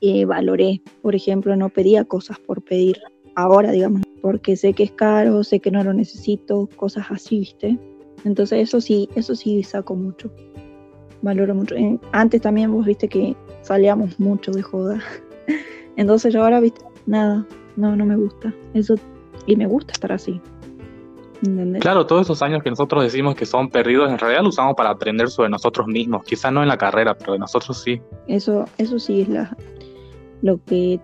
eh, 0.03 0.25
valoré, 0.25 0.83
por 1.03 1.17
ejemplo, 1.17 1.57
no 1.57 1.69
pedía 1.71 2.05
cosas 2.05 2.39
por 2.39 2.63
pedir, 2.63 3.01
ahora 3.35 3.73
digamos, 3.73 4.03
porque 4.23 4.55
sé 4.55 4.73
que 4.73 4.85
es 4.85 4.93
caro, 4.93 5.43
sé 5.43 5.59
que 5.59 5.73
no 5.73 5.83
lo 5.83 5.93
necesito, 5.93 6.69
cosas 6.77 7.07
así, 7.11 7.41
viste. 7.41 7.77
Entonces 8.25 8.69
eso 8.69 8.81
sí, 8.81 9.09
eso 9.17 9.35
sí 9.35 9.65
saco 9.65 9.97
mucho 9.97 10.31
valoro 11.23 11.55
mucho. 11.55 11.75
Eh, 11.75 11.99
antes 12.13 12.41
también 12.41 12.73
vos 12.73 12.87
viste 12.87 13.09
que 13.09 13.37
salíamos 13.63 14.19
mucho 14.19 14.51
de 14.53 14.63
joda. 14.63 15.01
Entonces 15.97 16.33
yo 16.33 16.43
ahora, 16.43 16.61
viste, 16.61 16.81
nada, 17.07 17.47
no, 17.77 17.97
no 17.97 18.07
me 18.07 18.17
gusta. 18.17 18.53
Eso, 18.75 18.95
y 19.47 19.57
me 19.57 19.67
gusta 19.67 19.93
estar 19.93 20.13
así. 20.13 20.41
Claro, 21.81 22.07
todos 22.07 22.27
esos 22.27 22.43
años 22.43 22.63
que 22.63 22.69
nosotros 22.69 23.03
decimos 23.03 23.35
que 23.35 23.47
son 23.47 23.71
perdidos, 23.71 24.11
en 24.11 24.19
realidad 24.19 24.43
lo 24.43 24.51
usamos 24.51 24.75
para 24.77 24.91
aprender 24.91 25.31
sobre 25.31 25.49
nosotros 25.49 25.87
mismos. 25.87 26.23
Quizás 26.25 26.53
no 26.53 26.63
en 26.63 26.69
la 26.69 26.77
carrera, 26.77 27.17
pero 27.17 27.33
de 27.33 27.39
nosotros 27.39 27.83
sí. 27.83 28.01
Eso, 28.27 28.67
eso 28.77 28.99
sí 28.99 29.23
es 29.23 29.29
la, 29.31 29.57
lo 30.43 30.63
que, 30.65 31.01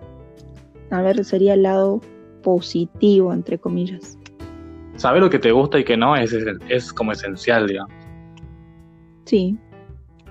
a 0.91 1.01
ver, 1.01 1.25
sería 1.25 1.55
el 1.55 1.63
lado 1.63 2.01
positivo, 2.43 3.33
entre 3.33 3.57
comillas. 3.57 4.17
Saber 4.95 5.23
lo 5.23 5.29
que 5.29 5.39
te 5.39 5.51
gusta 5.51 5.79
y 5.79 5.83
que 5.83 5.97
no 5.97 6.15
es, 6.15 6.35
es 6.69 6.93
como 6.93 7.13
esencial, 7.13 7.67
digamos. 7.67 7.91
Sí, 9.25 9.57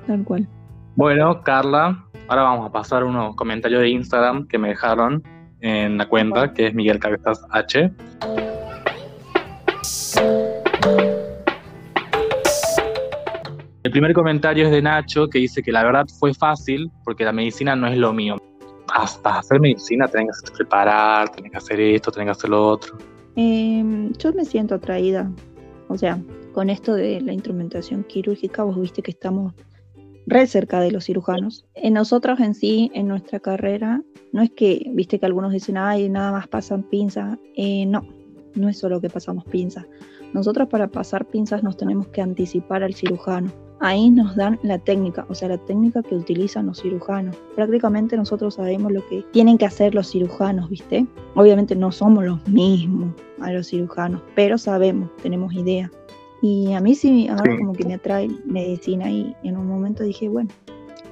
tal 0.07 0.25
cual. 0.25 0.49
Bueno, 0.95 1.43
Carla, 1.43 2.07
ahora 2.29 2.43
vamos 2.43 2.69
a 2.69 2.73
pasar 2.73 3.05
unos 3.05 3.37
comentarios 3.37 3.83
de 3.83 3.91
Instagram 3.91 4.47
que 4.49 4.59
me 4.59 4.69
dejaron 4.69 5.23
en 5.61 5.99
la 5.99 6.09
cuenta, 6.09 6.53
que 6.53 6.69
es 6.69 6.75
Miguel 6.75 6.99
Cabezas 6.99 7.45
H. 7.51 7.93
El 13.83 13.93
primer 13.93 14.13
comentario 14.15 14.65
es 14.65 14.73
de 14.73 14.83
Nacho, 14.83 15.29
que 15.29 15.39
dice 15.39 15.63
que 15.63 15.71
la 15.71 15.85
verdad 15.85 16.07
fue 16.19 16.35
fácil, 16.35 16.91
porque 17.05 17.25
la 17.25 17.33
medicina 17.33 17.77
no 17.77 17.87
es 17.87 17.97
lo 17.97 18.13
mío. 18.13 18.37
Hasta 18.93 19.39
hacer 19.39 19.61
medicina 19.61 20.09
tenés 20.09 20.43
que 20.43 20.51
preparar, 20.51 21.29
tenés 21.31 21.53
que 21.53 21.59
hacer 21.59 21.81
esto, 21.81 22.11
tenés 22.11 22.27
que 22.27 22.33
hacer 22.33 22.51
lo 22.51 22.69
otro. 22.69 22.99
Em, 23.37 24.13
yo 24.15 24.33
me 24.33 24.45
siento 24.45 24.75
atraída. 24.75 25.31
O 25.89 25.97
sea, 25.97 26.19
con 26.53 26.69
esto 26.69 26.95
de 26.95 27.21
la 27.21 27.33
instrumentación 27.33 28.03
quirúrgica, 28.05 28.65
vos 28.65 28.81
viste 28.81 29.03
que 29.03 29.13
estamos 29.13 29.55
re 30.27 30.47
cerca 30.47 30.81
de 30.81 30.91
los 30.91 31.05
cirujanos. 31.05 31.65
En 31.75 31.95
nosotros 31.95 32.41
en 32.41 32.55
sí, 32.55 32.91
en 32.95 33.09
nuestra 33.09 33.41
carrera, 33.41 34.03
no 34.33 34.43
es 34.43 34.51
que, 34.51 34.91
viste 34.93 35.19
que 35.19 35.27
algunos 35.27 35.53
dicen, 35.53 35.77
ay, 35.77 36.09
nada 36.09 36.33
más 36.33 36.49
pasan 36.49 36.83
pinzas. 36.83 37.39
Eh, 37.57 37.87
no, 37.87 38.07
no 38.55 38.69
es 38.69 38.79
solo 38.79 39.01
que 39.01 39.11
pasamos 39.11 39.45
pinzas. 39.45 39.87
Nosotros 40.33 40.69
para 40.69 40.89
pasar 40.89 41.25
pinzas 41.27 41.63
nos 41.63 41.77
tenemos 41.77 42.09
que 42.09 42.21
anticipar 42.21 42.83
al 42.83 42.95
cirujano. 42.95 43.51
Ahí 43.79 44.11
nos 44.11 44.35
dan 44.37 44.59
la 44.63 44.79
técnica, 44.79 45.27
o 45.29 45.35
sea, 45.35 45.49
la 45.49 45.59
técnica 45.59 46.03
que 46.03 46.15
utilizan 46.15 46.67
los 46.67 46.81
cirujanos. 46.81 47.37
Prácticamente 47.55 48.17
nosotros 48.17 48.55
sabemos 48.55 48.91
lo 48.91 49.07
que 49.07 49.23
tienen 49.33 49.59
que 49.59 49.67
hacer 49.67 49.95
los 49.95 50.11
cirujanos, 50.11 50.71
¿viste? 50.71 51.07
Obviamente 51.35 51.77
no 51.77 51.93
somos 51.93 52.25
los 52.25 52.49
mismos 52.49 53.15
a 53.41 53.53
los 53.53 53.69
cirujanos, 53.69 54.23
pero 54.35 54.57
sabemos, 54.57 55.11
tenemos 55.23 55.53
idea. 55.53 55.91
Y 56.43 56.73
a 56.75 56.81
mí 56.81 56.95
sí, 56.95 57.29
ahora 57.29 57.57
como 57.57 57.73
que 57.73 57.85
me 57.85 57.95
atrae 57.95 58.29
medicina 58.45 59.11
y 59.11 59.35
en 59.43 59.57
un 59.57 59.67
momento 59.67 60.03
dije, 60.05 60.29
bueno, 60.29 60.51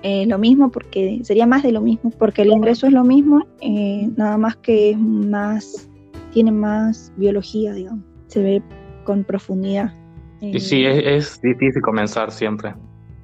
eh, 0.02 0.26
lo 0.26 0.38
mismo 0.38 0.70
porque 0.70 1.20
sería 1.22 1.46
más 1.46 1.62
de 1.62 1.72
lo 1.72 1.80
mismo, 1.80 2.10
porque 2.10 2.42
el 2.42 2.52
ingreso 2.52 2.86
es 2.86 2.92
lo 2.92 3.04
mismo, 3.04 3.46
eh, 3.60 4.08
nada 4.16 4.36
más 4.36 4.56
que 4.56 4.90
es 4.90 4.98
más, 4.98 5.88
tiene 6.32 6.52
más 6.52 7.12
biología, 7.16 7.72
digamos, 7.72 8.04
se 8.26 8.42
ve 8.42 8.62
con 9.04 9.24
profundidad. 9.24 9.94
Y 10.40 10.60
sí, 10.60 10.84
es, 10.84 11.02
es 11.06 11.40
difícil 11.40 11.80
comenzar 11.80 12.30
siempre. 12.30 12.74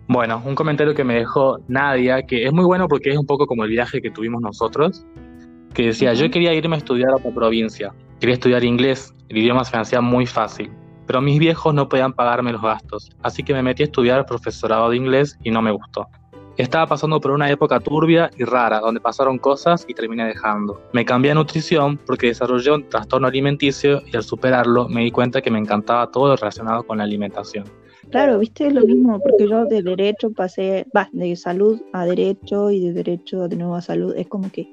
Bueno, 0.09 0.43
un 0.45 0.55
comentario 0.55 0.95
que 0.95 1.05
me 1.05 1.15
dejó 1.15 1.59
Nadia, 1.69 2.23
que 2.23 2.47
es 2.47 2.53
muy 2.53 2.65
bueno 2.65 2.89
porque 2.89 3.11
es 3.11 3.19
un 3.19 3.27
poco 3.27 3.47
como 3.47 3.65
el 3.65 3.71
viaje 3.71 4.01
que 4.01 4.11
tuvimos 4.11 4.41
nosotros, 4.41 5.07
que 5.75 5.87
decía, 5.87 6.15
yo 6.15 6.31
quería 6.31 6.55
irme 6.55 6.77
a 6.77 6.79
estudiar 6.79 7.11
a 7.11 7.17
otra 7.17 7.31
provincia, 7.31 7.93
quería 8.21 8.35
estudiar 8.35 8.65
inglés, 8.65 9.15
el 9.29 9.37
idioma 9.37 9.65
se 9.65 9.77
me 9.77 9.83
hacía 9.83 10.01
muy 10.01 10.25
fácil 10.25 10.71
pero 11.11 11.21
mis 11.21 11.41
viejos 11.41 11.75
no 11.75 11.89
podían 11.89 12.13
pagarme 12.13 12.53
los 12.53 12.63
gastos, 12.63 13.11
así 13.25 13.43
que 13.43 13.53
me 13.53 13.65
metí 13.65 13.83
a 13.83 13.87
estudiar 13.87 14.25
profesorado 14.27 14.91
de 14.91 14.97
inglés 14.97 15.37
y 15.43 15.51
no 15.51 15.61
me 15.61 15.73
gustó. 15.73 16.07
Estaba 16.57 16.87
pasando 16.87 17.21
por 17.21 17.33
una 17.33 17.51
época 17.51 17.81
turbia 17.81 18.31
y 18.39 18.45
rara, 18.45 18.79
donde 18.79 19.01
pasaron 19.01 19.37
cosas 19.37 19.85
y 19.89 19.95
terminé 19.95 20.27
dejando. 20.27 20.81
Me 20.93 21.05
cambié 21.05 21.33
a 21.33 21.35
nutrición 21.35 21.99
porque 22.07 22.29
desarrollé 22.29 22.71
un 22.71 22.89
trastorno 22.89 23.27
alimenticio 23.27 24.03
y 24.07 24.17
al 24.17 24.23
superarlo 24.23 24.89
me 24.89 25.03
di 25.03 25.11
cuenta 25.11 25.43
que 25.43 25.51
me 25.51 25.59
encantaba 25.59 26.13
todo 26.13 26.29
lo 26.29 26.37
relacionado 26.37 26.85
con 26.85 26.99
la 26.99 27.03
alimentación. 27.03 27.65
Claro, 28.11 28.39
viste, 28.39 28.71
lo 28.71 28.83
mismo, 28.83 29.19
porque 29.19 29.49
yo 29.49 29.65
de 29.65 29.83
derecho 29.83 30.31
pasé, 30.31 30.87
va, 30.97 31.09
de 31.13 31.35
salud 31.35 31.81
a 31.93 32.07
derecho 32.07 32.71
y 32.71 32.87
de 32.87 32.93
derecho 32.93 33.49
de 33.49 33.57
nuevo 33.57 33.75
a 33.75 33.81
salud. 33.81 34.15
Es 34.17 34.29
como 34.29 34.49
que 34.53 34.69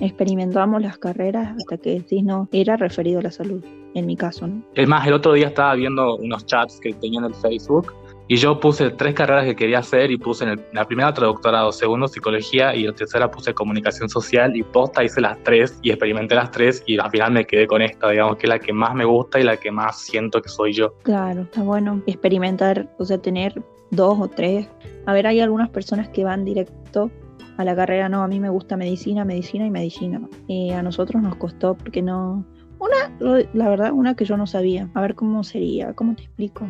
experimentamos 0.00 0.82
las 0.82 0.98
carreras 0.98 1.56
hasta 1.56 1.76
que 1.76 1.94
decís, 1.94 2.22
no, 2.24 2.48
era 2.52 2.76
referido 2.76 3.20
a 3.20 3.22
la 3.22 3.30
salud 3.30 3.64
en 3.94 4.06
mi 4.06 4.16
caso, 4.16 4.46
¿no? 4.46 4.62
Es 4.74 4.88
más, 4.88 5.06
el 5.06 5.12
otro 5.12 5.34
día 5.34 5.48
estaba 5.48 5.74
viendo 5.74 6.16
unos 6.16 6.46
chats 6.46 6.80
que 6.80 6.94
tenía 6.94 7.20
en 7.20 7.26
el 7.26 7.34
Facebook 7.34 7.92
y 8.28 8.36
yo 8.36 8.58
puse 8.58 8.90
tres 8.90 9.14
carreras 9.14 9.44
que 9.44 9.54
quería 9.54 9.80
hacer 9.80 10.10
y 10.10 10.16
puse 10.16 10.44
en 10.44 10.64
la 10.72 10.86
primera 10.86 11.12
traductorado, 11.12 11.70
segundo 11.72 12.08
psicología 12.08 12.74
y 12.74 12.84
la 12.84 12.94
tercera 12.94 13.30
puse 13.30 13.52
comunicación 13.52 14.08
social 14.08 14.56
y 14.56 14.62
posta 14.62 15.04
hice 15.04 15.20
las 15.20 15.36
tres 15.42 15.78
y 15.82 15.90
experimenté 15.90 16.34
las 16.34 16.50
tres 16.50 16.82
y 16.86 16.98
al 16.98 17.10
final 17.10 17.32
me 17.32 17.44
quedé 17.44 17.66
con 17.66 17.82
esta, 17.82 18.08
digamos 18.08 18.36
que 18.36 18.46
es 18.46 18.48
la 18.48 18.58
que 18.58 18.72
más 18.72 18.94
me 18.94 19.04
gusta 19.04 19.38
y 19.38 19.42
la 19.42 19.58
que 19.58 19.70
más 19.70 20.00
siento 20.00 20.40
que 20.40 20.48
soy 20.48 20.72
yo. 20.72 20.94
Claro, 21.02 21.42
está 21.42 21.62
bueno 21.62 22.00
experimentar, 22.06 22.88
o 22.98 23.04
sea, 23.04 23.18
tener 23.18 23.62
dos 23.90 24.18
o 24.18 24.28
tres. 24.28 24.66
A 25.04 25.12
ver, 25.12 25.26
hay 25.26 25.40
algunas 25.40 25.68
personas 25.68 26.08
que 26.08 26.24
van 26.24 26.44
directo 26.44 27.10
a 27.56 27.64
la 27.64 27.76
carrera, 27.76 28.08
no, 28.08 28.22
a 28.22 28.28
mí 28.28 28.40
me 28.40 28.48
gusta 28.48 28.76
medicina, 28.76 29.24
medicina 29.24 29.66
y 29.66 29.70
medicina. 29.70 30.20
Y 30.46 30.70
a 30.70 30.82
nosotros 30.82 31.22
nos 31.22 31.36
costó 31.36 31.74
porque 31.74 32.02
no, 32.02 32.44
una, 32.78 33.46
la 33.52 33.68
verdad, 33.68 33.92
una 33.92 34.14
que 34.14 34.24
yo 34.24 34.36
no 34.36 34.46
sabía. 34.46 34.90
A 34.94 35.00
ver 35.00 35.14
cómo 35.14 35.44
sería, 35.44 35.92
cómo 35.94 36.14
te 36.14 36.24
explico. 36.24 36.66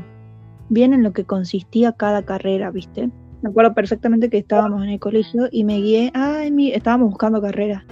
Bien 0.68 0.92
en 0.92 1.02
lo 1.02 1.12
que 1.12 1.24
consistía 1.24 1.92
cada 1.92 2.22
carrera, 2.22 2.70
¿viste? 2.70 3.10
Me 3.42 3.50
acuerdo 3.50 3.74
perfectamente 3.74 4.30
que 4.30 4.38
estábamos 4.38 4.82
en 4.82 4.90
el 4.90 5.00
colegio 5.00 5.48
y 5.50 5.64
me 5.64 5.80
guié, 5.80 6.10
ay, 6.14 6.72
estábamos 6.72 7.10
buscando 7.10 7.40
carreras. 7.40 7.84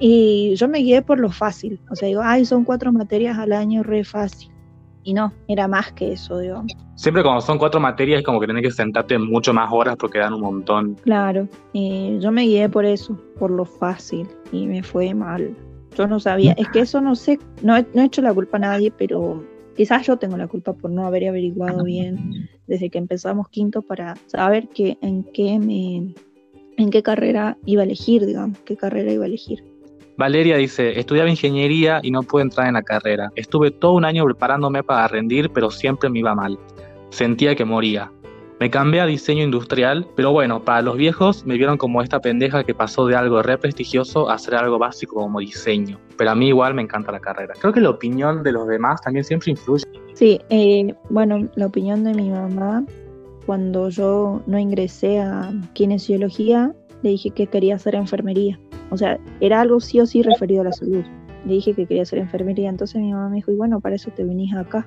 Y 0.00 0.54
yo 0.56 0.68
me 0.68 0.78
guié 0.78 1.02
por 1.02 1.20
lo 1.20 1.30
fácil. 1.30 1.80
O 1.90 1.96
sea, 1.96 2.08
digo, 2.08 2.22
ay, 2.24 2.44
son 2.44 2.64
cuatro 2.64 2.92
materias 2.92 3.38
al 3.38 3.52
año, 3.52 3.82
re 3.82 4.04
fácil. 4.04 4.50
Y 5.08 5.14
no, 5.14 5.32
era 5.48 5.66
más 5.66 5.90
que 5.92 6.12
eso, 6.12 6.38
digo. 6.38 6.62
Siempre 6.94 7.22
cuando 7.22 7.40
son 7.40 7.56
cuatro 7.56 7.80
materias 7.80 8.18
es 8.18 8.26
como 8.26 8.38
que 8.40 8.46
tenés 8.46 8.62
que 8.62 8.70
sentarte 8.70 9.18
mucho 9.18 9.54
más 9.54 9.72
horas 9.72 9.96
porque 9.98 10.18
dan 10.18 10.34
un 10.34 10.42
montón. 10.42 10.96
Claro, 10.96 11.48
eh, 11.72 12.18
yo 12.20 12.30
me 12.30 12.42
guié 12.42 12.68
por 12.68 12.84
eso, 12.84 13.18
por 13.38 13.50
lo 13.50 13.64
fácil, 13.64 14.28
y 14.52 14.66
me 14.66 14.82
fue 14.82 15.14
mal. 15.14 15.56
Yo 15.96 16.06
no 16.06 16.20
sabía, 16.20 16.52
es 16.58 16.68
que 16.68 16.80
eso 16.80 17.00
no 17.00 17.14
sé, 17.14 17.38
no 17.62 17.74
he, 17.74 17.86
no 17.94 18.02
he 18.02 18.04
hecho 18.04 18.20
la 18.20 18.34
culpa 18.34 18.58
a 18.58 18.60
nadie, 18.60 18.90
pero 18.90 19.42
quizás 19.78 20.06
yo 20.06 20.18
tengo 20.18 20.36
la 20.36 20.46
culpa 20.46 20.74
por 20.74 20.90
no 20.90 21.06
haber 21.06 21.26
averiguado 21.26 21.84
bien 21.84 22.50
desde 22.66 22.90
que 22.90 22.98
empezamos 22.98 23.48
quinto 23.48 23.80
para 23.80 24.14
saber 24.26 24.68
que, 24.68 24.98
en 25.00 25.24
qué 25.32 25.58
me, 25.58 26.14
en 26.76 26.90
qué 26.90 27.02
carrera 27.02 27.56
iba 27.64 27.80
a 27.80 27.86
elegir, 27.86 28.26
digamos, 28.26 28.58
qué 28.66 28.76
carrera 28.76 29.10
iba 29.10 29.24
a 29.24 29.28
elegir. 29.28 29.64
Valeria 30.18 30.56
dice, 30.56 30.98
estudiaba 30.98 31.30
ingeniería 31.30 32.00
y 32.02 32.10
no 32.10 32.24
pude 32.24 32.42
entrar 32.42 32.66
en 32.66 32.74
la 32.74 32.82
carrera. 32.82 33.30
Estuve 33.36 33.70
todo 33.70 33.92
un 33.92 34.04
año 34.04 34.24
preparándome 34.24 34.82
para 34.82 35.06
rendir, 35.06 35.48
pero 35.50 35.70
siempre 35.70 36.10
me 36.10 36.18
iba 36.18 36.34
mal. 36.34 36.58
Sentía 37.10 37.54
que 37.54 37.64
moría. 37.64 38.10
Me 38.58 38.68
cambié 38.68 39.00
a 39.00 39.06
diseño 39.06 39.44
industrial, 39.44 40.08
pero 40.16 40.32
bueno, 40.32 40.64
para 40.64 40.82
los 40.82 40.96
viejos 40.96 41.46
me 41.46 41.56
vieron 41.56 41.78
como 41.78 42.02
esta 42.02 42.18
pendeja 42.18 42.64
que 42.64 42.74
pasó 42.74 43.06
de 43.06 43.14
algo 43.14 43.40
re 43.44 43.58
prestigioso 43.58 44.28
a 44.28 44.34
hacer 44.34 44.56
algo 44.56 44.76
básico 44.76 45.14
como 45.14 45.38
diseño. 45.38 46.00
Pero 46.16 46.32
a 46.32 46.34
mí 46.34 46.48
igual 46.48 46.74
me 46.74 46.82
encanta 46.82 47.12
la 47.12 47.20
carrera. 47.20 47.54
Creo 47.56 47.72
que 47.72 47.80
la 47.80 47.90
opinión 47.90 48.42
de 48.42 48.50
los 48.50 48.66
demás 48.66 49.00
también 49.00 49.24
siempre 49.24 49.52
influye. 49.52 49.84
Sí, 50.14 50.40
eh, 50.50 50.96
bueno, 51.10 51.48
la 51.54 51.66
opinión 51.66 52.02
de 52.02 52.14
mi 52.14 52.28
mamá, 52.28 52.84
cuando 53.46 53.88
yo 53.88 54.42
no 54.48 54.58
ingresé 54.58 55.20
a 55.20 55.52
kinesiología, 55.74 56.74
le 57.04 57.10
dije 57.10 57.30
que 57.30 57.46
quería 57.46 57.76
hacer 57.76 57.94
enfermería. 57.94 58.58
O 58.90 58.96
sea, 58.96 59.18
era 59.40 59.60
algo 59.60 59.80
sí 59.80 60.00
o 60.00 60.06
sí 60.06 60.22
referido 60.22 60.62
a 60.62 60.64
la 60.64 60.72
salud. 60.72 61.04
Le 61.44 61.54
dije 61.54 61.74
que 61.74 61.86
quería 61.86 62.02
hacer 62.02 62.18
enfermería, 62.18 62.68
entonces 62.68 63.00
mi 63.00 63.12
mamá 63.12 63.28
me 63.28 63.36
dijo, 63.36 63.52
y 63.52 63.56
bueno, 63.56 63.80
para 63.80 63.94
eso 63.94 64.10
te 64.10 64.24
venís 64.24 64.54
acá, 64.54 64.86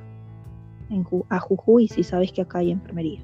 en, 0.89 1.05
a 1.29 1.39
Jujuy, 1.39 1.88
si 1.88 2.03
sabes 2.03 2.31
que 2.31 2.41
acá 2.41 2.60
hay 2.60 2.72
enfermería. 2.72 3.22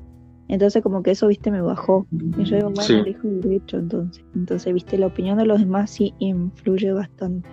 Entonces 0.47 0.81
como 0.81 1.03
que 1.03 1.11
eso, 1.11 1.27
viste, 1.27 1.51
me 1.51 1.61
bajó. 1.61 2.07
Y 2.11 2.43
yo 2.45 2.55
digo, 2.55 2.69
bueno, 2.69 2.81
sí. 2.83 2.93
elijo 2.93 3.27
derecho 3.27 3.77
entonces. 3.77 4.23
Entonces, 4.33 4.73
viste, 4.73 4.97
la 4.97 5.07
opinión 5.07 5.37
de 5.37 5.45
los 5.45 5.59
demás 5.59 5.91
sí 5.91 6.13
influye 6.19 6.93
bastante. 6.93 7.49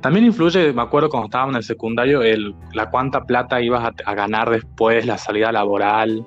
También 0.00 0.26
influye, 0.26 0.72
me 0.72 0.82
acuerdo 0.82 1.08
cuando 1.08 1.26
estábamos 1.26 1.54
en 1.54 1.56
el 1.56 1.64
secundario, 1.64 2.22
el, 2.22 2.54
la 2.72 2.88
cuánta 2.88 3.24
plata 3.24 3.60
ibas 3.60 3.84
a, 3.84 3.92
a 4.04 4.14
ganar 4.14 4.48
después, 4.48 5.04
la 5.06 5.18
salida 5.18 5.50
laboral. 5.50 6.24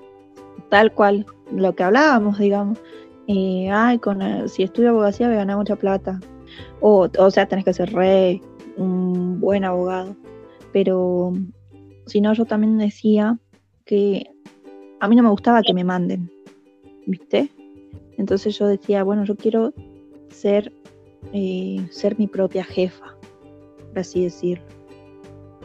Tal 0.69 0.91
cual, 0.91 1.25
lo 1.55 1.73
que 1.73 1.83
hablábamos, 1.83 2.37
digamos. 2.37 2.81
Eh, 3.27 3.69
ay, 3.71 3.99
con, 3.99 4.21
eh, 4.21 4.47
si 4.47 4.63
estudio 4.63 4.89
abogacía 4.89 5.27
voy 5.27 5.35
a 5.35 5.39
ganar 5.39 5.57
mucha 5.57 5.75
plata. 5.75 6.19
O, 6.79 7.07
o 7.17 7.31
sea, 7.31 7.45
tenés 7.45 7.65
que 7.65 7.73
ser 7.73 7.93
re 7.93 8.41
un 8.77 9.39
buen 9.39 9.63
abogado. 9.63 10.15
Pero 10.73 11.33
si 12.05 12.21
no, 12.21 12.33
yo 12.33 12.45
también 12.45 12.77
decía 12.77 13.37
que 13.85 14.31
a 14.99 15.07
mí 15.07 15.15
no 15.15 15.23
me 15.23 15.29
gustaba 15.29 15.61
que 15.61 15.73
me 15.73 15.83
manden, 15.83 16.31
¿viste? 17.07 17.49
Entonces 18.17 18.57
yo 18.57 18.67
decía, 18.67 19.03
bueno, 19.03 19.23
yo 19.23 19.35
quiero 19.35 19.73
ser, 20.29 20.71
eh, 21.33 21.85
ser 21.89 22.17
mi 22.19 22.27
propia 22.27 22.63
jefa, 22.63 23.15
por 23.89 23.99
así 23.99 24.23
decirlo. 24.23 24.65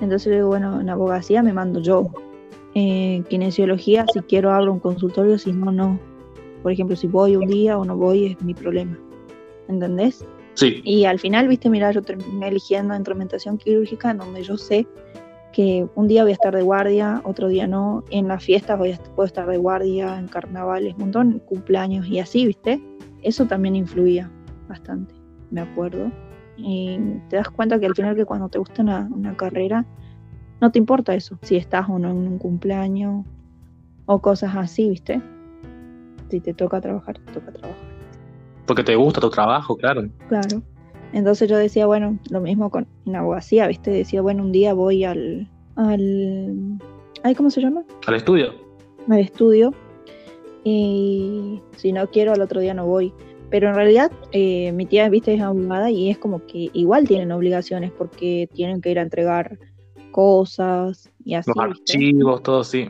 Entonces 0.01 0.33
digo, 0.33 0.49
bueno, 0.49 0.81
en 0.81 0.89
abogacía 0.89 1.43
me 1.43 1.53
mando 1.53 1.81
yo. 1.81 2.11
En 2.75 3.25
kinesiología, 3.25 4.05
si 4.13 4.21
quiero 4.21 4.53
abro 4.53 4.73
un 4.73 4.81
consultorio, 4.81 5.39
si 5.39 5.53
no, 5.53 5.73
no. 5.73 5.99
Por 6.63 6.73
ejemplo, 6.73 6.97
si 6.97 7.07
voy 7.07 7.37
un 7.37 7.47
día 7.47 7.79
o 7.79 7.85
no 7.85 7.97
voy 7.97 8.27
es 8.27 8.43
mi 8.43 8.55
problema. 8.55 8.99
¿Entendés? 9.69 10.25
Sí. 10.55 10.81
Y 10.85 11.05
al 11.05 11.19
final, 11.19 11.49
viste, 11.49 11.69
mira, 11.69 11.91
yo 11.91 12.03
terminé 12.03 12.49
eligiendo 12.49 12.95
instrumentación 12.95 13.59
quirúrgica 13.59 14.11
en 14.11 14.19
donde 14.19 14.43
yo 14.43 14.57
sé 14.57 14.87
que 15.53 15.89
un 15.95 16.07
día 16.07 16.23
voy 16.23 16.33
a 16.33 16.35
estar 16.35 16.55
de 16.55 16.63
guardia, 16.63 17.23
otro 17.25 17.49
día 17.49 17.67
no. 17.67 18.05
En 18.11 18.29
las 18.29 18.45
fiestas 18.45 18.79
voy 18.79 18.93
a, 18.93 18.99
puedo 19.15 19.27
estar 19.27 19.47
de 19.47 19.57
guardia, 19.57 20.19
en 20.19 20.29
carnavales, 20.29 20.95
un 20.95 21.01
montón, 21.01 21.39
cumpleaños 21.47 22.07
y 22.09 22.19
así, 22.19 22.47
¿viste? 22.47 22.79
Eso 23.23 23.47
también 23.47 23.75
influía 23.75 24.31
bastante, 24.69 25.15
me 25.51 25.63
acuerdo. 25.63 26.11
Y 26.59 26.99
te 27.31 27.37
das 27.37 27.49
cuenta 27.49 27.79
que 27.79 27.87
al 27.87 27.95
final 27.95 28.17
que 28.17 28.25
cuando 28.25 28.49
te 28.49 28.59
gusta 28.59 28.83
una, 28.83 29.09
una 29.11 29.37
carrera, 29.37 29.87
no 30.61 30.73
te 30.73 30.79
importa 30.79 31.15
eso, 31.15 31.39
si 31.43 31.57
estás 31.57 31.89
o 31.89 31.99
no 31.99 32.11
en 32.11 32.17
un 32.17 32.39
cumpleaños 32.39 33.25
o 34.07 34.21
cosas 34.21 34.55
así, 34.57 34.89
¿viste? 34.89 35.23
Si 36.29 36.41
te 36.41 36.55
toca 36.55 36.81
trabajar, 36.81 37.19
te 37.19 37.33
toca 37.33 37.53
trabajar. 37.53 37.85
Porque 38.67 38.83
te 38.83 38.97
gusta 38.97 39.21
tu 39.21 39.31
trabajo, 39.31 39.77
claro. 39.77 40.09
Claro. 40.29 40.63
Entonces 41.13 41.49
yo 41.49 41.57
decía, 41.57 41.87
bueno, 41.87 42.19
lo 42.31 42.41
mismo 42.41 42.71
con 42.71 42.87
en 43.07 43.17
abogacía, 43.17 43.67
¿viste? 43.69 43.91
Decía, 43.91 44.23
bueno, 44.23 44.43
un 44.43 44.53
día 44.53 44.75
voy 44.75 45.05
al. 45.05 45.49
al 45.77 46.79
¿ay, 47.23 47.35
¿Cómo 47.35 47.51
se 47.51 47.61
llama? 47.61 47.85
Al 48.07 48.15
estudio. 48.15 48.53
Al 49.09 49.21
estudio. 49.21 49.73
Y 50.65 51.61
si 51.77 51.93
no 51.93 52.11
quiero, 52.11 52.33
al 52.33 52.41
otro 52.41 52.61
día 52.61 52.75
no 52.75 52.87
voy. 52.87 53.13
Pero 53.51 53.69
en 53.69 53.77
realidad, 53.77 54.11
eh, 54.33 54.73
mi 54.73 54.87
tía, 54.87 55.09
viste, 55.09 55.33
es 55.35 55.41
abogada 55.41 55.91
y 55.91 56.11
es 56.11 56.19
como 56.19 56.45
que 56.45 56.71
igual 56.73 57.07
tienen 57.07 57.31
obligaciones 57.31 57.93
porque 57.93 58.49
tienen 58.53 58.81
que 58.81 58.91
ir 58.91 58.99
a 58.99 59.03
entregar 59.03 59.59
cosas 60.11 61.13
y 61.25 61.35
así. 61.35 61.53
Los 61.55 61.65
archivos, 61.65 62.43
todo 62.43 62.65
sí. 62.65 62.89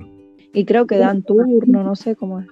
Y 0.54 0.64
creo 0.64 0.86
que 0.86 0.96
dan 0.96 1.22
turno, 1.22 1.84
no 1.84 1.94
sé 1.96 2.16
cómo 2.16 2.40
es. 2.40 2.46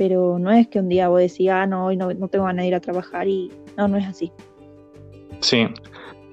Pero 0.00 0.38
no 0.38 0.50
es 0.50 0.66
que 0.66 0.78
un 0.78 0.88
día 0.88 1.10
vos 1.10 1.20
decís, 1.20 1.50
ah, 1.50 1.66
no, 1.66 1.84
hoy 1.84 1.96
no, 1.98 2.10
no 2.14 2.28
tengo 2.28 2.46
ganas 2.46 2.62
de 2.62 2.68
ir 2.68 2.74
a 2.74 2.80
trabajar 2.80 3.28
y 3.28 3.52
no, 3.76 3.86
no 3.86 3.98
es 3.98 4.06
así. 4.06 4.32
Sí. 5.40 5.66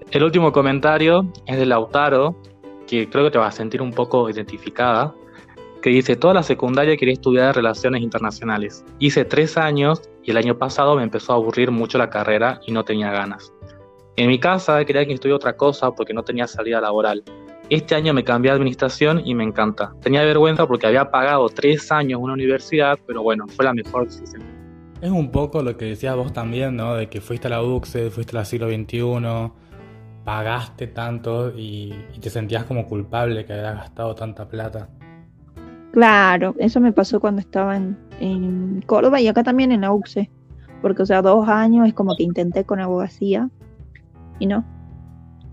El 0.09 0.23
último 0.23 0.53
comentario 0.53 1.29
es 1.45 1.57
de 1.57 1.65
Lautaro, 1.65 2.41
que 2.87 3.09
creo 3.09 3.25
que 3.25 3.31
te 3.31 3.37
vas 3.37 3.53
a 3.53 3.57
sentir 3.57 3.81
un 3.81 3.91
poco 3.91 4.29
identificada, 4.29 5.13
que 5.81 5.89
dice, 5.89 6.15
toda 6.15 6.33
la 6.33 6.43
secundaria 6.43 6.95
quería 6.95 7.15
estudiar 7.15 7.57
relaciones 7.57 8.01
internacionales. 8.01 8.85
Hice 8.99 9.25
tres 9.25 9.57
años 9.57 10.01
y 10.23 10.31
el 10.31 10.37
año 10.37 10.57
pasado 10.57 10.95
me 10.95 11.03
empezó 11.03 11.33
a 11.33 11.35
aburrir 11.35 11.69
mucho 11.69 11.97
la 11.97 12.09
carrera 12.09 12.61
y 12.65 12.71
no 12.71 12.85
tenía 12.85 13.11
ganas. 13.11 13.51
En 14.15 14.29
mi 14.29 14.39
casa 14.39 14.85
quería 14.85 15.05
que 15.05 15.11
estudie 15.11 15.35
otra 15.35 15.57
cosa 15.57 15.91
porque 15.91 16.13
no 16.13 16.23
tenía 16.23 16.47
salida 16.47 16.79
laboral. 16.79 17.21
Este 17.69 17.95
año 17.95 18.13
me 18.13 18.23
cambié 18.23 18.51
a 18.51 18.53
administración 18.53 19.21
y 19.25 19.35
me 19.35 19.43
encanta. 19.43 19.91
Tenía 20.01 20.23
vergüenza 20.23 20.65
porque 20.65 20.87
había 20.87 21.11
pagado 21.11 21.49
tres 21.49 21.91
años 21.91 22.19
en 22.19 22.23
una 22.23 22.33
universidad, 22.33 22.97
pero 23.05 23.23
bueno, 23.23 23.45
fue 23.49 23.65
la 23.65 23.73
mejor 23.73 24.05
decisión. 24.05 24.41
Es 25.01 25.11
un 25.11 25.31
poco 25.31 25.61
lo 25.61 25.75
que 25.75 25.85
decías 25.85 26.15
vos 26.15 26.31
también, 26.31 26.77
¿no? 26.77 26.95
De 26.95 27.09
que 27.09 27.19
fuiste 27.19 27.47
a 27.47 27.49
la 27.49 27.61
UCSE, 27.61 28.09
fuiste 28.09 28.35
a 28.37 28.39
la 28.39 28.45
siglo 28.45 28.69
XXI, 28.69 29.51
pagaste 30.23 30.87
tanto 30.87 31.51
y, 31.57 31.93
y 32.15 32.19
te 32.19 32.29
sentías 32.29 32.63
como 32.63 32.87
culpable 32.87 33.45
que 33.45 33.53
habías 33.53 33.75
gastado 33.75 34.15
tanta 34.15 34.47
plata. 34.47 34.89
Claro, 35.91 36.55
eso 36.59 36.79
me 36.79 36.93
pasó 36.93 37.19
cuando 37.19 37.41
estaba 37.41 37.75
en, 37.75 37.97
en 38.19 38.81
Córdoba 38.85 39.19
y 39.19 39.27
acá 39.27 39.43
también 39.43 39.73
en 39.73 39.81
la 39.81 39.91
UCSE. 39.91 40.29
Porque, 40.81 41.01
o 41.01 41.05
sea, 41.05 41.21
dos 41.21 41.49
años 41.49 41.87
es 41.87 41.93
como 41.93 42.15
que 42.15 42.23
intenté 42.23 42.63
con 42.63 42.79
abogacía 42.79 43.49
y 44.39 44.45
no. 44.45 44.63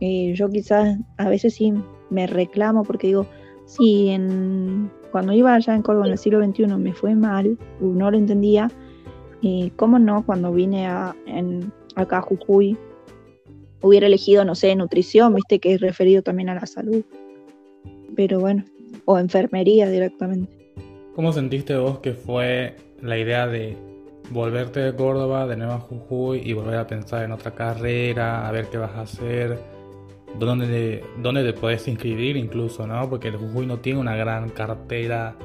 Eh, 0.00 0.34
yo 0.34 0.48
quizás 0.48 0.98
a 1.16 1.28
veces 1.28 1.54
sí 1.54 1.72
me 2.10 2.26
reclamo 2.26 2.84
porque 2.84 3.08
digo, 3.08 3.26
si 3.66 4.08
en, 4.08 4.90
cuando 5.10 5.32
iba 5.32 5.54
allá 5.54 5.74
en 5.74 5.82
Córdoba 5.82 6.06
en 6.06 6.12
el 6.12 6.18
siglo 6.18 6.44
XXI 6.44 6.66
me 6.76 6.92
fue 6.92 7.14
mal, 7.14 7.58
no 7.80 8.10
lo 8.10 8.16
entendía, 8.16 8.70
y 9.40 9.70
cómo 9.76 9.98
no, 9.98 10.24
cuando 10.24 10.52
vine 10.52 10.86
a, 10.86 11.14
en, 11.26 11.72
acá 11.96 12.18
a 12.18 12.22
Jujuy, 12.22 12.78
hubiera 13.82 14.06
elegido, 14.06 14.44
no 14.44 14.54
sé, 14.54 14.74
nutrición, 14.74 15.34
viste 15.34 15.58
que 15.58 15.74
es 15.74 15.80
referido 15.80 16.22
también 16.22 16.48
a 16.48 16.54
la 16.54 16.66
salud. 16.66 17.04
Pero 18.16 18.40
bueno, 18.40 18.64
o 19.04 19.18
enfermería 19.18 19.88
directamente. 19.88 20.50
¿Cómo 21.14 21.32
sentiste 21.32 21.76
vos 21.76 21.98
que 21.98 22.12
fue 22.12 22.76
la 23.02 23.18
idea 23.18 23.46
de 23.46 23.76
volverte 24.30 24.80
de 24.80 24.94
Córdoba, 24.94 25.46
de 25.46 25.56
nuevo 25.56 25.74
a 25.74 25.80
Jujuy 25.80 26.40
y 26.42 26.54
volver 26.54 26.78
a 26.78 26.86
pensar 26.86 27.24
en 27.24 27.32
otra 27.32 27.50
carrera, 27.50 28.48
a 28.48 28.52
ver 28.52 28.68
qué 28.68 28.78
vas 28.78 28.92
a 28.92 29.02
hacer, 29.02 29.58
dónde, 30.38 31.04
dónde 31.22 31.44
te 31.44 31.52
puedes 31.52 31.86
inscribir 31.88 32.36
incluso, 32.36 32.86
¿no? 32.86 33.08
Porque 33.08 33.28
el 33.28 33.36
Jujuy 33.36 33.66
no 33.66 33.78
tiene 33.78 34.00
una 34.00 34.16
gran 34.16 34.50
cartera 34.50 35.36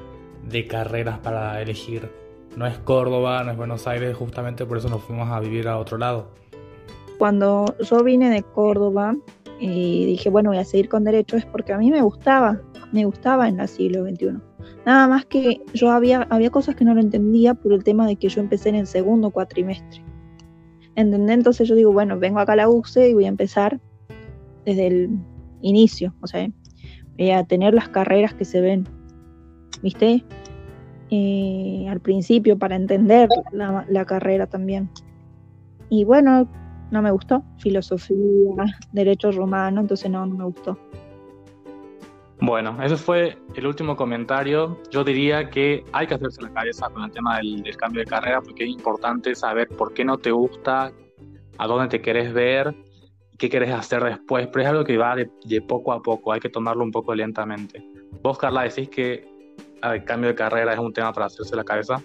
de 0.47 0.67
carreras 0.67 1.19
para 1.19 1.62
elegir. 1.62 2.10
No 2.56 2.65
es 2.65 2.78
Córdoba, 2.80 3.43
no 3.43 3.52
es 3.52 3.58
Buenos 3.58 3.88
Aires, 3.88 4.15
justamente 4.15 4.65
por 4.65 4.78
eso 4.78 4.89
nos 4.89 5.04
fuimos 5.04 5.30
a 5.30 5.39
vivir 5.39 5.67
a 5.67 5.78
otro 5.78 5.97
lado. 5.97 6.32
Cuando 7.17 7.75
yo 7.80 8.04
vine 8.04 8.30
de 8.30 8.43
Córdoba 8.43 9.15
y 9.60 10.06
dije, 10.06 10.30
bueno, 10.30 10.49
voy 10.49 10.60
a 10.60 10.65
seguir 10.65 10.89
con 10.89 11.04
derecho, 11.04 11.38
es 11.38 11.45
porque 11.45 11.73
a 11.73 11.78
mí 11.78 11.91
me 11.91 12.02
gustaba, 12.02 12.62
me 12.91 13.06
gustaba 13.06 13.47
en 13.47 13.60
el 13.60 13.67
siglo 13.67 14.04
XXI. 14.04 14.38
Nada 14.86 15.08
más 15.08 15.25
que 15.25 15.62
yo 15.73 15.91
había, 15.91 16.25
había 16.30 16.49
cosas 16.49 16.75
que 16.75 16.86
no 16.86 16.93
lo 16.93 17.02
entendía 17.02 17.54
por 17.54 17.73
el 17.73 17.84
tema 17.84 18.08
de 18.08 18.15
que 18.15 18.30
yo 18.30 18.41
empecé 18.41 18.69
en 18.69 18.75
el 18.75 18.88
segundo 18.88 19.30
cuatrimestre. 19.30 20.02
¿Entendés? 20.95 21.38
Entonces 21.38 21.67
yo 21.67 21.75
digo, 21.75 21.91
bueno, 21.91 22.17
vengo 22.17 22.39
acá 22.39 22.54
a 22.54 22.56
la 22.56 22.69
UCE 22.69 23.10
y 23.10 23.13
voy 23.13 23.25
a 23.25 23.30
empezar 23.30 23.80
desde 24.69 24.88
el 24.88 25.10
inicio, 25.62 26.13
o 26.21 26.27
sea, 26.27 26.47
voy 27.17 27.32
a 27.32 27.43
tener 27.43 27.73
las 27.73 27.89
carreras 27.89 28.34
que 28.34 28.45
se 28.45 28.62
ven, 28.62 28.88
¿viste? 29.82 30.23
Eh, 31.12 31.88
al 31.89 31.99
principio 31.99 32.58
para 32.58 32.75
entender 32.75 33.27
la, 33.51 33.86
la 33.89 34.05
carrera 34.05 34.47
también. 34.47 34.89
Y 35.89 36.03
bueno, 36.03 36.47
no 36.91 37.01
me 37.01 37.12
gustó, 37.12 37.43
filosofía, 37.58 38.65
derecho 38.91 39.32
romano, 39.32 39.82
entonces 39.82 40.10
no, 40.10 40.25
no 40.25 40.36
me 40.36 40.45
gustó. 40.45 40.77
Bueno, 42.41 42.77
ese 42.82 42.95
fue 42.95 43.38
el 43.55 43.67
último 43.67 43.97
comentario. 43.97 44.77
Yo 44.89 45.03
diría 45.03 45.49
que 45.49 45.84
hay 45.91 46.08
que 46.08 46.13
hacerse 46.13 46.41
la 46.41 46.53
cabeza 46.53 46.89
con 46.89 47.03
el 47.03 47.12
tema 47.12 47.38
del, 47.38 47.75
cambio 47.75 48.01
de 48.01 48.05
carrera 48.05 48.41
porque 48.41 48.63
es 48.63 48.69
importante 48.69 49.36
saber 49.36 49.67
por 49.67 49.93
qué 49.93 50.05
no 50.05 50.17
te 50.17 50.32
gusta, 50.32 50.91
a 51.58 51.67
dónde 51.67 51.89
te 51.89 52.01
querés 52.01 52.34
ver, 52.34 52.73
qué 53.39 53.49
querés 53.49 53.71
hacer 53.71 54.04
después, 54.04 54.47
pero 54.47 54.62
es 54.62 54.69
algo 54.69 54.84
que 54.84 54.97
va 54.97 55.15
de, 55.15 55.62
poco 55.62 55.91
a 55.93 56.02
poco, 56.02 56.32
hay 56.32 56.39
que 56.39 56.49
tomarlo 56.49 56.84
un 56.84 56.91
poco 56.91 57.15
lentamente. 57.15 57.84
Vos, 58.21 58.38
Carla, 58.38 58.63
decís 58.63 58.89
que 58.89 59.28
el 59.82 60.04
cambio 60.04 60.30
de 60.30 60.36
carrera 60.36 60.73
es 60.73 60.80
un 60.80 60.93
tema 60.93 61.12
para 61.12 61.25
hacerse 61.25 61.56
la 61.56 61.63
cabeza. 61.63 62.04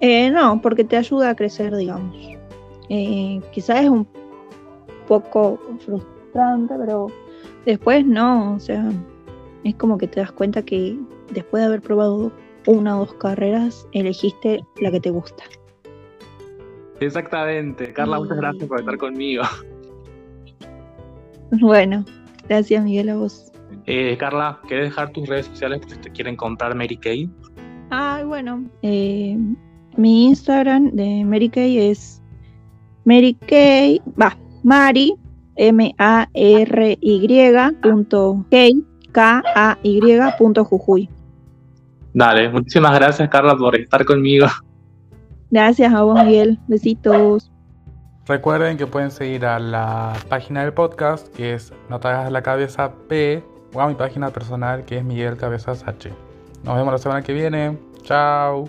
Eh, 0.00 0.30
no, 0.30 0.60
porque 0.60 0.84
te 0.84 0.98
ayuda 0.98 1.30
a 1.30 1.36
crecer, 1.36 1.74
digamos. 1.74 2.14
Eh, 2.90 3.40
quizás 3.52 3.84
es 3.84 3.88
un 3.88 4.06
poco 5.06 5.58
frustrante, 5.78 6.74
pero 6.78 7.06
Después 7.64 8.04
no, 8.04 8.54
o 8.54 8.60
sea, 8.60 8.90
es 9.64 9.74
como 9.76 9.96
que 9.96 10.06
te 10.06 10.20
das 10.20 10.32
cuenta 10.32 10.62
que 10.62 10.98
después 11.32 11.62
de 11.62 11.66
haber 11.66 11.80
probado 11.80 12.30
una 12.66 12.96
o 12.96 13.06
dos 13.06 13.14
carreras, 13.14 13.86
elegiste 13.92 14.64
la 14.80 14.90
que 14.90 15.00
te 15.00 15.10
gusta. 15.10 15.44
Exactamente. 17.00 17.92
Carla, 17.92 18.18
muchas 18.18 18.36
gracias 18.36 18.68
por 18.68 18.80
estar 18.80 18.98
conmigo. 18.98 19.44
Bueno, 21.60 22.04
gracias 22.48 22.82
Miguel 22.82 23.10
a 23.10 23.16
vos. 23.16 23.52
Eh, 23.86 24.16
Carla, 24.18 24.58
¿quieres 24.66 24.90
dejar 24.90 25.10
tus 25.10 25.28
redes 25.28 25.46
sociales 25.46 25.80
por 25.80 25.90
si 25.90 25.98
te 25.98 26.10
quieren 26.10 26.36
comprar 26.36 26.74
Mary 26.74 26.96
Kay? 26.96 27.30
Ah, 27.90 28.22
bueno. 28.24 28.64
Eh, 28.82 29.38
mi 29.96 30.26
Instagram 30.26 30.90
de 30.92 31.24
Mary 31.24 31.48
Kay 31.48 31.90
es 31.90 32.22
Mary 33.04 33.34
Kay, 33.46 34.00
va, 34.20 34.36
Mari 34.62 35.14
M-A-R-Y 35.56 37.02
punto 37.82 38.44
K-A-Y 39.12 40.18
punto 40.38 40.64
Jujuy. 40.64 41.08
Dale, 42.12 42.48
muchísimas 42.48 42.94
gracias 42.94 43.28
Carla 43.28 43.56
por 43.56 43.76
estar 43.76 44.04
conmigo. 44.04 44.46
Gracias 45.54 45.94
a 45.94 46.02
vos 46.02 46.20
Miguel, 46.24 46.58
besitos. 46.66 47.48
Recuerden 48.26 48.76
que 48.76 48.88
pueden 48.88 49.12
seguir 49.12 49.46
a 49.46 49.60
la 49.60 50.12
página 50.28 50.62
del 50.62 50.72
podcast 50.72 51.28
que 51.28 51.54
es 51.54 51.72
No 51.88 52.00
te 52.00 52.08
la 52.08 52.42
cabeza 52.42 52.90
P 53.08 53.40
o 53.72 53.80
a 53.80 53.86
mi 53.86 53.94
página 53.94 54.30
personal 54.30 54.84
que 54.84 54.98
es 54.98 55.04
Miguel 55.04 55.36
Cabezas 55.36 55.84
H. 55.86 56.10
Nos 56.64 56.74
vemos 56.74 56.90
la 56.92 56.98
semana 56.98 57.22
que 57.22 57.32
viene. 57.32 57.78
Chao. 58.02 58.68